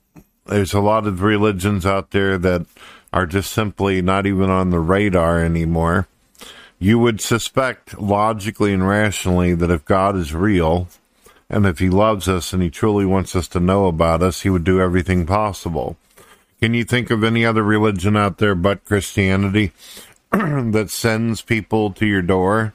There's 0.46 0.74
a 0.74 0.80
lot 0.80 1.06
of 1.06 1.22
religions 1.22 1.86
out 1.86 2.12
there 2.12 2.38
that 2.38 2.65
are 3.13 3.27
just 3.27 3.53
simply 3.53 4.01
not 4.01 4.25
even 4.25 4.50
on 4.50 4.72
the 4.72 4.79
radar 4.79 5.39
anymore. 5.39 6.08
You 6.79 7.00
would 7.00 7.22
suspect 7.22 7.98
logically 8.01 8.74
and 8.74 8.86
rationally 8.86 9.53
that 9.53 9.72
if 9.72 9.86
God 9.86 10.17
is 10.17 10.34
real 10.34 10.89
and 11.50 11.65
if 11.65 11.79
he 11.79 11.89
loves 11.89 12.27
us 12.27 12.51
and 12.51 12.62
he 12.62 12.70
truly 12.70 13.05
wants 13.05 13.36
us 13.36 13.48
to 13.50 13.60
know 13.60 13.86
about 13.86 14.24
us, 14.24 14.41
he 14.41 14.50
would 14.50 14.63
do 14.63 14.82
everything 14.82 15.25
possible. 15.25 15.96
Can 16.60 16.74
you 16.74 16.84
think 16.84 17.12
of 17.12 17.24
any 17.24 17.46
other 17.46 17.63
religion 17.63 18.17
out 18.17 18.39
there 18.39 18.55
but 18.55 18.86
Christianity 18.86 19.72
that 20.32 20.89
sends 20.89 21.41
people 21.41 21.91
to 21.91 22.05
your 22.05 22.22
door? 22.22 22.74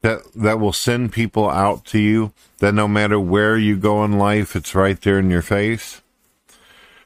That 0.00 0.20
that 0.34 0.58
will 0.58 0.72
send 0.72 1.12
people 1.12 1.48
out 1.48 1.84
to 1.86 1.98
you 1.98 2.32
that 2.58 2.74
no 2.74 2.88
matter 2.88 3.20
where 3.20 3.56
you 3.56 3.76
go 3.76 4.04
in 4.04 4.18
life, 4.18 4.56
it's 4.56 4.74
right 4.74 5.00
there 5.00 5.20
in 5.20 5.30
your 5.30 5.42
face. 5.42 6.01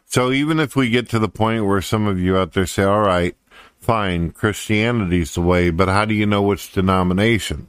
So 0.07 0.31
even 0.31 0.61
if 0.61 0.77
we 0.77 0.89
get 0.89 1.09
to 1.11 1.19
the 1.19 1.29
point 1.29 1.67
where 1.67 1.83
some 1.83 2.07
of 2.07 2.19
you 2.19 2.39
out 2.39 2.53
there 2.53 2.67
say, 2.67 2.85
all 2.85 3.01
right, 3.01 3.37
fine, 3.81 4.31
Christianity's 4.31 5.35
the 5.35 5.43
way, 5.43 5.71
but 5.71 5.89
how 5.89 6.05
do 6.05 6.15
you 6.15 6.27
know 6.27 6.43
which 6.43 6.73
denomination? 6.73 7.69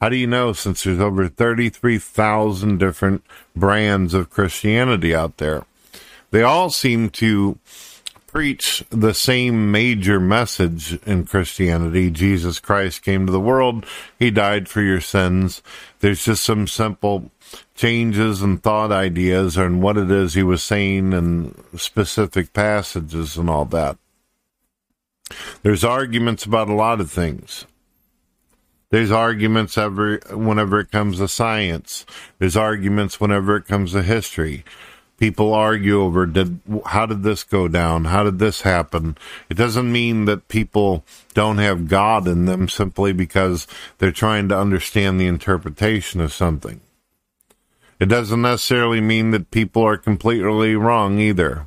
How 0.00 0.10
do 0.10 0.16
you 0.16 0.26
know 0.26 0.52
since 0.52 0.82
there's 0.82 1.00
over 1.00 1.28
33,000 1.28 2.78
different 2.78 3.24
brands 3.54 4.12
of 4.12 4.28
Christianity 4.28 5.14
out 5.14 5.38
there? 5.38 5.64
They 6.30 6.42
all 6.42 6.68
seem 6.68 7.08
to 7.10 7.58
preach 8.26 8.84
the 8.90 9.14
same 9.14 9.70
major 9.70 10.20
message 10.20 10.98
in 11.06 11.24
Christianity. 11.24 12.10
Jesus 12.10 12.60
Christ 12.60 13.02
came 13.02 13.24
to 13.24 13.32
the 13.32 13.40
world. 13.40 13.86
He 14.18 14.30
died 14.30 14.68
for 14.68 14.82
your 14.82 15.00
sins. 15.00 15.62
There's 16.00 16.24
just 16.24 16.44
some 16.44 16.66
simple 16.66 17.30
changes 17.74 18.42
and 18.42 18.62
thought 18.62 18.92
ideas 18.92 19.56
and 19.56 19.82
what 19.82 19.96
it 19.96 20.10
is 20.10 20.34
he 20.34 20.42
was 20.42 20.62
saying 20.62 21.12
in 21.12 21.54
specific 21.76 22.52
passages 22.52 23.36
and 23.36 23.50
all 23.50 23.64
that. 23.66 23.98
There's 25.62 25.84
arguments 25.84 26.44
about 26.44 26.68
a 26.68 26.74
lot 26.74 27.00
of 27.00 27.10
things. 27.10 27.66
There's 28.90 29.10
arguments 29.10 29.76
every 29.76 30.20
whenever 30.30 30.78
it 30.78 30.92
comes 30.92 31.18
to 31.18 31.28
science. 31.28 32.06
There's 32.38 32.56
arguments 32.56 33.20
whenever 33.20 33.56
it 33.56 33.66
comes 33.66 33.92
to 33.92 34.02
history 34.02 34.64
people 35.18 35.54
argue 35.54 36.00
over 36.00 36.26
did 36.26 36.60
how 36.86 37.06
did 37.06 37.22
this 37.22 37.42
go 37.42 37.68
down 37.68 38.04
how 38.04 38.22
did 38.22 38.38
this 38.38 38.62
happen 38.62 39.16
it 39.48 39.54
doesn't 39.54 39.90
mean 39.90 40.26
that 40.26 40.48
people 40.48 41.04
don't 41.34 41.58
have 41.58 41.88
god 41.88 42.26
in 42.28 42.44
them 42.44 42.68
simply 42.68 43.12
because 43.12 43.66
they're 43.98 44.12
trying 44.12 44.48
to 44.48 44.58
understand 44.58 45.18
the 45.18 45.26
interpretation 45.26 46.20
of 46.20 46.32
something 46.32 46.80
it 47.98 48.06
doesn't 48.06 48.42
necessarily 48.42 49.00
mean 49.00 49.30
that 49.30 49.50
people 49.50 49.82
are 49.82 49.96
completely 49.96 50.74
wrong 50.74 51.18
either 51.18 51.66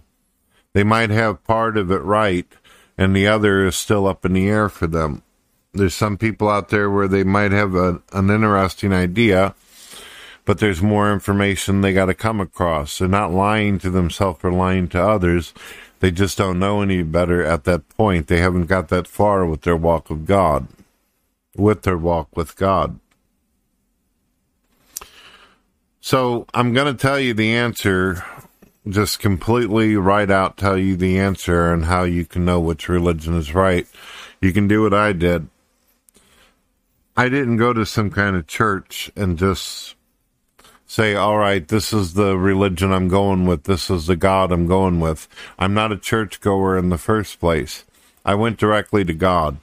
they 0.73 0.83
might 0.83 1.09
have 1.09 1.43
part 1.43 1.77
of 1.77 1.91
it 1.91 2.01
right 2.03 2.47
and 2.97 3.15
the 3.15 3.27
other 3.27 3.65
is 3.65 3.75
still 3.75 4.07
up 4.07 4.25
in 4.25 4.33
the 4.33 4.47
air 4.47 4.69
for 4.69 4.87
them 4.87 5.23
there's 5.73 5.95
some 5.95 6.17
people 6.17 6.49
out 6.49 6.69
there 6.69 6.89
where 6.89 7.07
they 7.07 7.23
might 7.23 7.51
have 7.51 7.75
a, 7.75 8.01
an 8.13 8.29
interesting 8.29 8.93
idea 8.93 9.53
but 10.49 10.57
there's 10.57 10.81
more 10.81 11.13
information 11.13 11.81
they 11.81 11.93
got 11.93 12.07
to 12.07 12.15
come 12.15 12.41
across. 12.41 12.97
They're 12.97 13.07
not 13.07 13.31
lying 13.31 13.77
to 13.79 13.91
themselves 13.91 14.39
or 14.43 14.51
lying 14.51 14.87
to 14.87 14.99
others. 14.99 15.53
They 15.99 16.09
just 16.09 16.39
don't 16.39 16.57
know 16.57 16.81
any 16.81 17.03
better 17.03 17.45
at 17.45 17.65
that 17.65 17.87
point. 17.89 18.25
They 18.25 18.39
haven't 18.39 18.65
got 18.65 18.87
that 18.87 19.05
far 19.05 19.45
with 19.45 19.61
their 19.61 19.75
walk 19.75 20.09
of 20.09 20.25
God, 20.25 20.65
with 21.55 21.83
their 21.83 21.99
walk 21.99 22.35
with 22.35 22.55
God. 22.55 22.99
So 26.09 26.47
I'm 26.55 26.73
going 26.73 26.91
to 26.91 26.99
tell 26.99 27.19
you 27.19 27.35
the 27.35 27.53
answer, 27.53 28.25
just 28.87 29.19
completely 29.19 29.95
right 29.95 30.31
out 30.31 30.57
tell 30.57 30.75
you 30.75 30.95
the 30.95 31.19
answer 31.19 31.71
and 31.71 31.85
how 31.85 32.01
you 32.01 32.25
can 32.25 32.45
know 32.45 32.59
which 32.59 32.89
religion 32.89 33.37
is 33.37 33.53
right. 33.53 33.85
You 34.41 34.51
can 34.51 34.67
do 34.67 34.81
what 34.81 34.93
I 34.95 35.13
did. 35.13 35.49
I 37.15 37.29
didn't 37.29 37.57
go 37.57 37.73
to 37.73 37.85
some 37.85 38.09
kind 38.09 38.35
of 38.35 38.47
church 38.47 39.11
and 39.15 39.37
just 39.37 39.93
say, 40.87 41.13
all 41.13 41.37
right, 41.37 41.67
this 41.67 41.93
is 41.93 42.15
the 42.15 42.39
religion 42.39 42.91
I'm 42.91 43.07
going 43.07 43.45
with, 43.45 43.65
this 43.65 43.91
is 43.91 44.07
the 44.07 44.15
God 44.15 44.51
I'm 44.51 44.65
going 44.65 44.99
with. 44.99 45.27
I'm 45.59 45.75
not 45.75 45.91
a 45.91 45.95
churchgoer 45.95 46.75
in 46.75 46.89
the 46.89 46.97
first 46.97 47.39
place. 47.39 47.85
I 48.25 48.33
went 48.33 48.57
directly 48.57 49.05
to 49.05 49.13
God. 49.13 49.57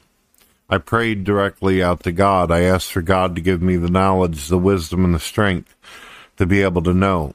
I 0.71 0.79
prayed 0.79 1.25
directly 1.25 1.83
out 1.83 2.05
to 2.05 2.13
God. 2.13 2.53
I 2.53 2.61
asked 2.61 2.93
for 2.93 3.03
God 3.03 3.35
to 3.35 3.43
give 3.43 3.63
me 3.63 3.75
the 3.75 3.91
knowledge, 3.91 4.47
the 4.47 4.59
wisdom, 4.59 5.05
and 5.05 5.13
the 5.13 5.19
strength 5.19 5.75
to 6.37 6.47
be 6.47 6.63
able 6.63 6.83
to 6.83 6.95
know. 6.95 7.35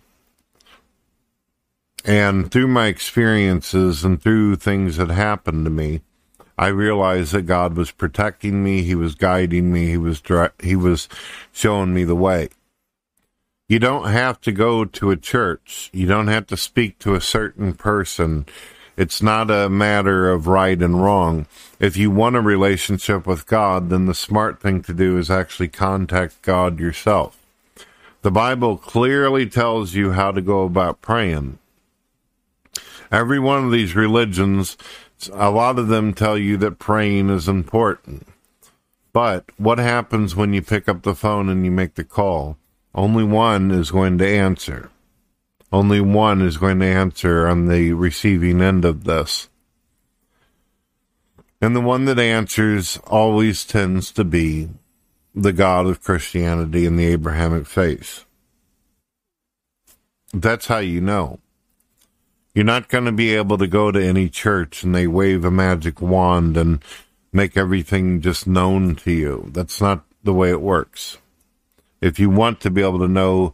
And 2.04 2.52
through 2.52 2.68
my 2.68 2.88
experiences 2.88 4.04
and 4.04 4.22
through 4.22 4.56
things 4.56 4.98
that 4.98 5.10
happened 5.10 5.66
to 5.66 5.72
me, 5.72 6.02
I 6.58 6.68
realized 6.68 7.34
that 7.34 7.44
God 7.44 7.76
was 7.76 7.92
protecting 7.92 8.64
me. 8.64 8.82
He 8.84 8.96
was 8.96 9.16
guiding 9.16 9.72
me. 9.72 9.88
He 9.88 9.98
was 9.98 10.22
direct, 10.22 10.62
He 10.64 10.76
was 10.76 11.08
showing 11.52 11.94
me 11.94 12.04
the 12.04 12.16
way. 12.16 12.50
You 13.68 13.80
don't 13.80 14.10
have 14.10 14.42
to 14.42 14.52
go 14.52 14.84
to 14.84 15.12
a 15.12 15.18
church. 15.18 15.90
You 15.94 16.06
don't 16.06 16.28
have 16.28 16.46
to 16.48 16.58
speak 16.58 17.00
to 17.00 17.16
a 17.16 17.22
certain 17.22 17.74
person. 17.74 18.46
It's 18.98 19.22
not 19.22 19.50
a 19.50 19.70
matter 19.70 20.30
of 20.30 20.46
right 20.46 20.80
and 20.82 21.02
wrong. 21.02 21.48
If 21.80 21.96
you 21.96 22.12
want 22.12 22.36
a 22.36 22.42
relationship 22.42 23.26
with 23.26 23.48
God, 23.48 23.90
then 23.90 24.06
the 24.06 24.14
smart 24.14 24.60
thing 24.60 24.84
to 24.84 24.94
do 24.94 25.18
is 25.18 25.32
actually 25.32 25.70
contact 25.70 26.42
God 26.42 26.80
yourself. 26.80 27.41
The 28.22 28.32
Bible 28.32 28.78
clearly 28.78 29.48
tells 29.48 29.96
you 29.96 30.12
how 30.12 30.32
to 30.32 30.42
go 30.42 30.64
about 30.64 31.02
praying. 31.02 31.58
Every 33.12 33.40
one 33.40 33.66
of 33.66 33.72
these 33.72 33.96
religions, 33.96 34.78
a 35.34 35.50
lot 35.50 35.80
of 35.80 35.88
them 35.88 36.14
tell 36.14 36.38
you 36.38 36.56
that 36.58 36.78
praying 36.78 37.32
is 37.32 37.48
important. 37.48 38.28
But 39.12 39.46
what 39.58 39.80
happens 39.80 40.36
when 40.36 40.54
you 40.54 40.62
pick 40.62 40.88
up 40.88 41.02
the 41.02 41.16
phone 41.16 41.50
and 41.50 41.66
you 41.66 41.72
make 41.72 41.96
the 41.96 42.04
call? 42.04 42.58
Only 42.94 43.24
one 43.24 43.72
is 43.72 43.90
going 43.90 44.20
to 44.20 44.28
answer. 44.28 44.92
Only 45.72 46.00
one 46.00 46.42
is 46.42 46.58
going 46.58 46.80
to 46.80 46.86
answer 46.86 47.48
on 47.48 47.68
the 47.68 47.94
receiving 47.94 48.62
end 48.62 48.86
of 48.86 49.06
this. 49.06 49.50
And 51.60 51.76
the 51.76 51.82
one 51.82 52.06
that 52.06 52.20
answers 52.20 53.00
always 53.08 53.66
tends 53.66 54.12
to 54.12 54.24
be 54.24 54.70
the 55.34 55.54
God 55.54 55.88
of 55.88 56.04
Christianity 56.04 56.86
and 56.86 56.98
the 56.98 57.08
Abrahamic 57.08 57.68
faith. 57.68 58.26
That's 60.34 60.68
how 60.68 60.80
you 60.80 61.02
know. 61.02 61.40
You're 62.54 62.66
not 62.66 62.90
going 62.90 63.06
to 63.06 63.12
be 63.12 63.34
able 63.36 63.58
to 63.58 63.68
go 63.68 63.92
to 63.92 64.04
any 64.04 64.28
church 64.28 64.84
and 64.84 64.94
they 64.94 65.08
wave 65.08 65.46
a 65.46 65.52
magic 65.52 66.02
wand 66.02 66.58
and 66.58 66.84
make 67.32 67.56
everything 67.56 68.20
just 68.20 68.46
known 68.46 68.96
to 68.98 69.12
you. 69.12 69.50
That's 69.54 69.80
not 69.80 70.04
the 70.24 70.34
way 70.34 70.50
it 70.50 70.62
works 70.62 71.18
if 72.02 72.20
you 72.20 72.30
want 72.30 72.60
to 72.62 72.72
be 72.72 72.82
able 72.82 73.00
to 73.00 73.08
know, 73.08 73.54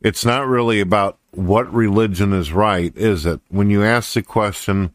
it's 0.00 0.24
not 0.24 0.48
really 0.48 0.80
about 0.80 1.18
what 1.30 1.72
religion 1.72 2.32
is 2.32 2.52
right, 2.52 2.96
is 2.96 3.24
it? 3.26 3.40
When 3.48 3.70
you 3.70 3.84
ask 3.84 4.14
the 4.14 4.22
question, 4.22 4.92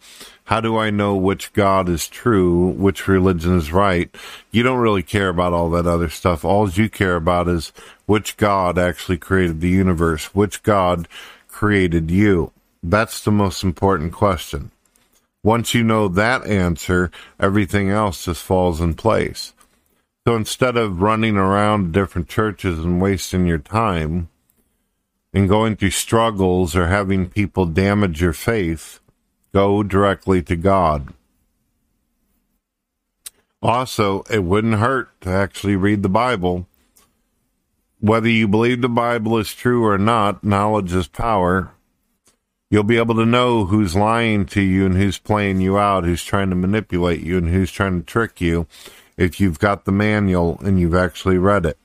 how 0.47 0.61
do 0.61 0.77
I 0.77 0.91
know 0.91 1.13
which 1.13 1.51
God 1.51 1.89
is 1.89 2.07
true, 2.07 2.69
which 2.69 3.05
religion 3.05 3.57
is 3.57 3.73
right? 3.73 4.09
You 4.49 4.63
don't 4.63 4.79
really 4.79 5.03
care 5.03 5.27
about 5.27 5.51
all 5.51 5.69
that 5.71 5.85
other 5.85 6.07
stuff. 6.07 6.45
All 6.45 6.69
you 6.69 6.89
care 6.89 7.17
about 7.17 7.49
is 7.49 7.73
which 8.05 8.37
God 8.37 8.77
actually 8.77 9.17
created 9.17 9.59
the 9.59 9.67
universe, 9.67 10.33
which 10.33 10.63
God 10.63 11.09
created 11.49 12.09
you. 12.09 12.53
That's 12.81 13.21
the 13.21 13.31
most 13.31 13.61
important 13.61 14.13
question. 14.13 14.71
Once 15.43 15.73
you 15.73 15.83
know 15.83 16.07
that 16.07 16.47
answer, 16.47 17.11
everything 17.41 17.89
else 17.89 18.23
just 18.23 18.41
falls 18.41 18.79
in 18.79 18.93
place. 18.93 19.51
So 20.25 20.37
instead 20.37 20.77
of 20.77 21.01
running 21.01 21.35
around 21.35 21.91
different 21.91 22.29
churches 22.29 22.79
and 22.79 23.01
wasting 23.01 23.47
your 23.47 23.57
time 23.57 24.29
and 25.33 25.49
going 25.49 25.75
through 25.75 25.89
struggles 25.91 26.73
or 26.73 26.87
having 26.87 27.27
people 27.29 27.65
damage 27.65 28.21
your 28.21 28.31
faith, 28.31 29.01
Go 29.57 29.81
directly 29.81 30.43
to 30.43 30.55
God. 30.55 31.15
Also, 33.59 34.21
it 34.29 34.43
wouldn't 34.43 34.75
hurt 34.75 35.19
to 35.21 35.31
actually 35.31 35.75
read 35.75 36.03
the 36.03 36.09
Bible. 36.09 36.67
Whether 37.99 38.29
you 38.29 38.47
believe 38.47 38.83
the 38.83 38.87
Bible 38.87 39.35
is 39.39 39.55
true 39.55 39.83
or 39.83 39.97
not, 39.97 40.43
knowledge 40.43 40.93
is 40.93 41.07
power. 41.07 41.71
You'll 42.69 42.83
be 42.83 42.99
able 42.99 43.15
to 43.15 43.25
know 43.25 43.65
who's 43.65 43.95
lying 43.95 44.45
to 44.45 44.61
you 44.61 44.85
and 44.85 44.95
who's 44.95 45.17
playing 45.17 45.59
you 45.59 45.75
out, 45.75 46.03
who's 46.03 46.23
trying 46.23 46.51
to 46.51 46.55
manipulate 46.55 47.21
you 47.21 47.39
and 47.39 47.49
who's 47.49 47.71
trying 47.71 47.99
to 47.99 48.05
trick 48.05 48.39
you 48.39 48.67
if 49.17 49.39
you've 49.39 49.57
got 49.57 49.85
the 49.85 49.91
manual 49.91 50.59
and 50.63 50.79
you've 50.79 50.93
actually 50.93 51.39
read 51.39 51.65
it. 51.65 51.79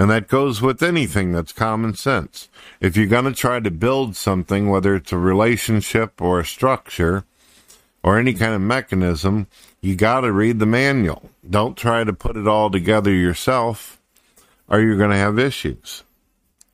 And 0.00 0.08
that 0.08 0.28
goes 0.28 0.62
with 0.62 0.82
anything 0.82 1.32
that's 1.32 1.52
common 1.52 1.92
sense. 1.92 2.48
If 2.80 2.96
you're 2.96 3.06
going 3.06 3.26
to 3.26 3.34
try 3.34 3.60
to 3.60 3.70
build 3.70 4.16
something, 4.16 4.70
whether 4.70 4.94
it's 4.94 5.12
a 5.12 5.18
relationship 5.18 6.22
or 6.22 6.40
a 6.40 6.44
structure 6.46 7.26
or 8.02 8.18
any 8.18 8.32
kind 8.32 8.54
of 8.54 8.62
mechanism, 8.62 9.46
you 9.82 9.94
got 9.94 10.22
to 10.22 10.32
read 10.32 10.58
the 10.58 10.64
manual. 10.64 11.28
Don't 11.46 11.76
try 11.76 12.02
to 12.02 12.14
put 12.14 12.38
it 12.38 12.48
all 12.48 12.70
together 12.70 13.12
yourself 13.12 14.00
or 14.68 14.80
you're 14.80 14.96
going 14.96 15.10
to 15.10 15.18
have 15.18 15.38
issues. 15.38 16.02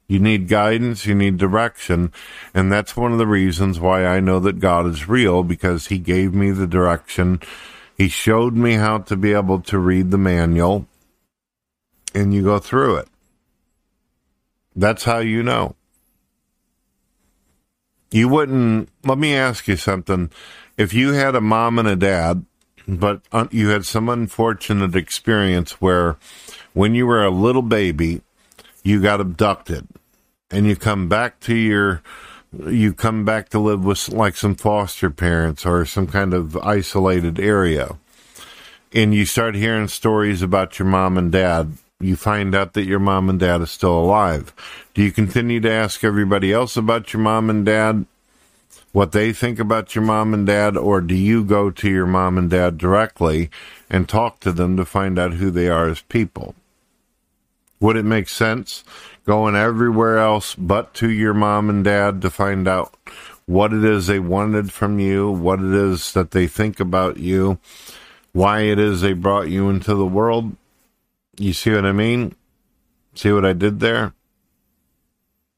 You 0.07 0.21
need 0.21 0.47
guidance, 0.47 1.05
you 1.05 1.17
need 1.17 1.37
direction, 1.37 2.13
and 2.55 2.71
that's 2.71 2.97
one 2.97 3.11
of 3.11 3.19
the 3.19 3.27
reasons 3.27 3.81
why 3.81 4.07
I 4.07 4.21
know 4.21 4.39
that 4.39 4.61
God 4.61 4.87
is 4.87 5.09
real 5.09 5.43
because 5.43 5.89
He 5.89 5.99
gave 5.99 6.33
me 6.33 6.53
the 6.53 6.69
direction. 6.69 7.41
He 7.99 8.07
showed 8.07 8.55
me 8.55 8.75
how 8.75 8.99
to 8.99 9.17
be 9.17 9.33
able 9.33 9.63
to 9.63 9.81
read 9.81 10.13
the 10.13 10.17
manual, 10.17 10.87
and 12.15 12.33
you 12.33 12.45
go 12.45 12.61
through 12.61 12.99
it. 12.99 13.09
That's 14.77 15.05
how 15.05 15.19
you 15.19 15.43
know. 15.43 15.75
You 18.11 18.29
wouldn't, 18.29 18.91
let 19.05 19.19
me 19.19 19.35
ask 19.35 19.67
you 19.67 19.77
something. 19.77 20.31
If 20.77 20.93
you 20.93 21.13
had 21.13 21.35
a 21.35 21.41
mom 21.41 21.79
and 21.79 21.89
a 21.89 21.97
dad, 21.97 22.45
but 22.87 23.23
uh, 23.33 23.49
you 23.51 23.71
had 23.71 23.85
some 23.85 24.09
unfortunate 24.09 24.95
experience 24.95 25.81
where 25.81 26.17
when 26.75 26.95
you 26.95 27.07
were 27.07 27.25
a 27.25 27.31
little 27.31 27.63
baby, 27.63 28.21
you 28.85 29.03
got 29.03 29.21
abducted 29.21 29.89
and 30.51 30.67
you 30.67 30.77
come 30.77 31.09
back 31.09 31.41
to 31.41 31.55
your 31.55 32.03
you 32.69 32.95
come 32.95 33.25
back 33.25 33.49
to 33.49 33.59
live 33.59 33.85
with 33.85 34.09
like 34.09 34.37
some 34.37 34.55
foster 34.55 35.11
parents 35.11 35.67
or 35.67 35.85
some 35.85 36.07
kind 36.07 36.33
of 36.33 36.57
isolated 36.59 37.41
area 37.41 37.99
and 38.95 39.13
you 39.13 39.27
start 39.27 39.57
hearing 39.57 39.89
stories 39.89 40.43
about 40.43 40.79
your 40.79 40.87
mom 40.87 41.19
and 41.19 41.33
dad 41.33 41.73
you 42.01 42.17
find 42.17 42.55
out 42.55 42.75
that 42.75 42.85
your 42.85 42.99
mom 42.99 43.31
and 43.31 43.41
dad 43.41 43.61
is 43.61 43.71
still 43.71 43.99
alive 43.99 44.53
do 44.95 45.03
you 45.03 45.11
continue 45.11 45.61
to 45.61 45.71
ask 45.71 46.05
everybody 46.05 46.53
else 46.53 46.77
about 46.77 47.13
your 47.13 47.23
mom 47.23 47.49
and 47.49 47.65
dad 47.65 48.05
what 48.93 49.13
they 49.13 49.33
think 49.33 49.59
about 49.59 49.95
your 49.95 50.05
mom 50.05 50.35
and 50.35 50.47
dad 50.47 50.77
or 50.77 51.01
do 51.01 51.15
you 51.15 51.45
go 51.45 51.71
to 51.71 51.89
your 51.89 52.07
mom 52.07 52.37
and 52.37 52.51
dad 52.51 52.77
directly 52.79 53.51
and 53.89 54.09
talk 54.09 54.41
to 54.41 54.53
them 54.53 54.77
to 54.77 54.85
find 54.85 55.19
out 55.19 55.35
who 55.35 55.51
they 55.51 55.69
are 55.69 55.89
as 55.89 56.03
people 56.03 56.55
would 57.81 57.97
it 57.97 58.05
make 58.05 58.29
sense 58.29 58.85
going 59.25 59.57
everywhere 59.57 60.19
else 60.19 60.55
but 60.55 60.95
to 60.95 61.11
your 61.11 61.35
mom 61.35 61.69
and 61.71 61.85
dad 61.85 62.21
to 62.23 62.31
find 62.31 62.69
out 62.69 62.95
what 63.47 63.73
it 63.73 63.85
is 63.85 64.07
they 64.07 64.19
wanted 64.19 64.73
from 64.73 64.99
you, 64.99 65.31
what 65.31 65.61
it 65.61 65.73
is 65.73 66.13
that 66.13 66.33
they 66.33 66.47
think 66.47 66.81
about 66.81 67.17
you, 67.17 67.59
why 68.33 68.63
it 68.63 68.79
is 68.79 69.01
they 69.01 69.13
brought 69.13 69.49
you 69.49 69.71
into 69.71 69.95
the 69.95 70.07
world? 70.07 70.57
You 71.39 71.53
see 71.53 71.73
what 71.73 71.85
I 71.85 71.93
mean? 71.93 72.35
See 73.15 73.31
what 73.31 73.45
I 73.45 73.53
did 73.53 73.81
there? 73.81 74.15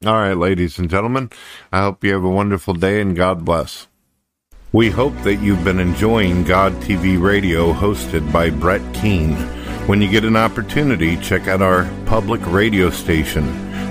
All 0.05 0.13
right, 0.13 0.37
ladies 0.37 0.77
and 0.77 0.89
gentlemen, 0.89 1.29
I 1.71 1.81
hope 1.81 2.03
you 2.03 2.13
have 2.13 2.23
a 2.23 2.29
wonderful 2.29 2.73
day 2.73 3.01
and 3.01 3.15
God 3.15 3.45
bless. 3.45 3.87
We 4.71 4.89
hope 4.89 5.17
that 5.23 5.37
you've 5.37 5.63
been 5.63 5.79
enjoying 5.79 6.43
God 6.43 6.73
TV 6.75 7.21
Radio 7.21 7.73
hosted 7.73 8.31
by 8.31 8.49
Brett 8.49 8.81
Keane. 8.93 9.35
When 9.87 10.01
you 10.01 10.09
get 10.09 10.25
an 10.25 10.35
opportunity, 10.35 11.17
check 11.17 11.47
out 11.47 11.61
our 11.61 11.89
public 12.05 12.45
radio 12.45 12.89
station. 12.89 13.43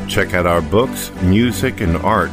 Check 0.08 0.34
out 0.34 0.46
our 0.46 0.62
books, 0.62 1.10
music, 1.22 1.80
and 1.80 1.96
art. 1.96 2.30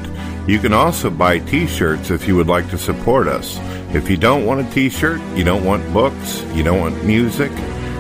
You 0.48 0.60
can 0.60 0.74
also 0.74 1.10
buy 1.10 1.40
t 1.40 1.66
shirts 1.66 2.12
if 2.12 2.28
you 2.28 2.36
would 2.36 2.48
like 2.48 2.70
to 2.70 2.78
support 2.78 3.28
us. 3.28 3.58
If 3.96 4.10
you 4.10 4.18
don't 4.18 4.46
want 4.46 4.68
a 4.68 4.72
t 4.72 4.90
shirt, 4.90 5.22
you 5.36 5.44
don't 5.44 5.66
want 5.66 5.92
books, 5.92 6.44
you 6.54 6.64
don't 6.64 6.80
want 6.80 7.04
music, 7.04 7.52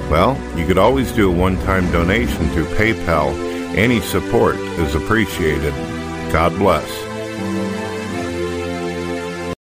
well, 0.10 0.38
you 0.58 0.65
could 0.65 0.78
always 0.78 1.12
do 1.12 1.32
a 1.32 1.36
one 1.36 1.58
time 1.60 1.91
donation 1.91 2.50
through 2.50 2.65
PayPal. 2.76 3.34
Any 3.76 4.00
support 4.02 4.56
is 4.56 4.96
appreciated. 4.96 5.74
God 6.32 6.54
bless. 6.58 7.05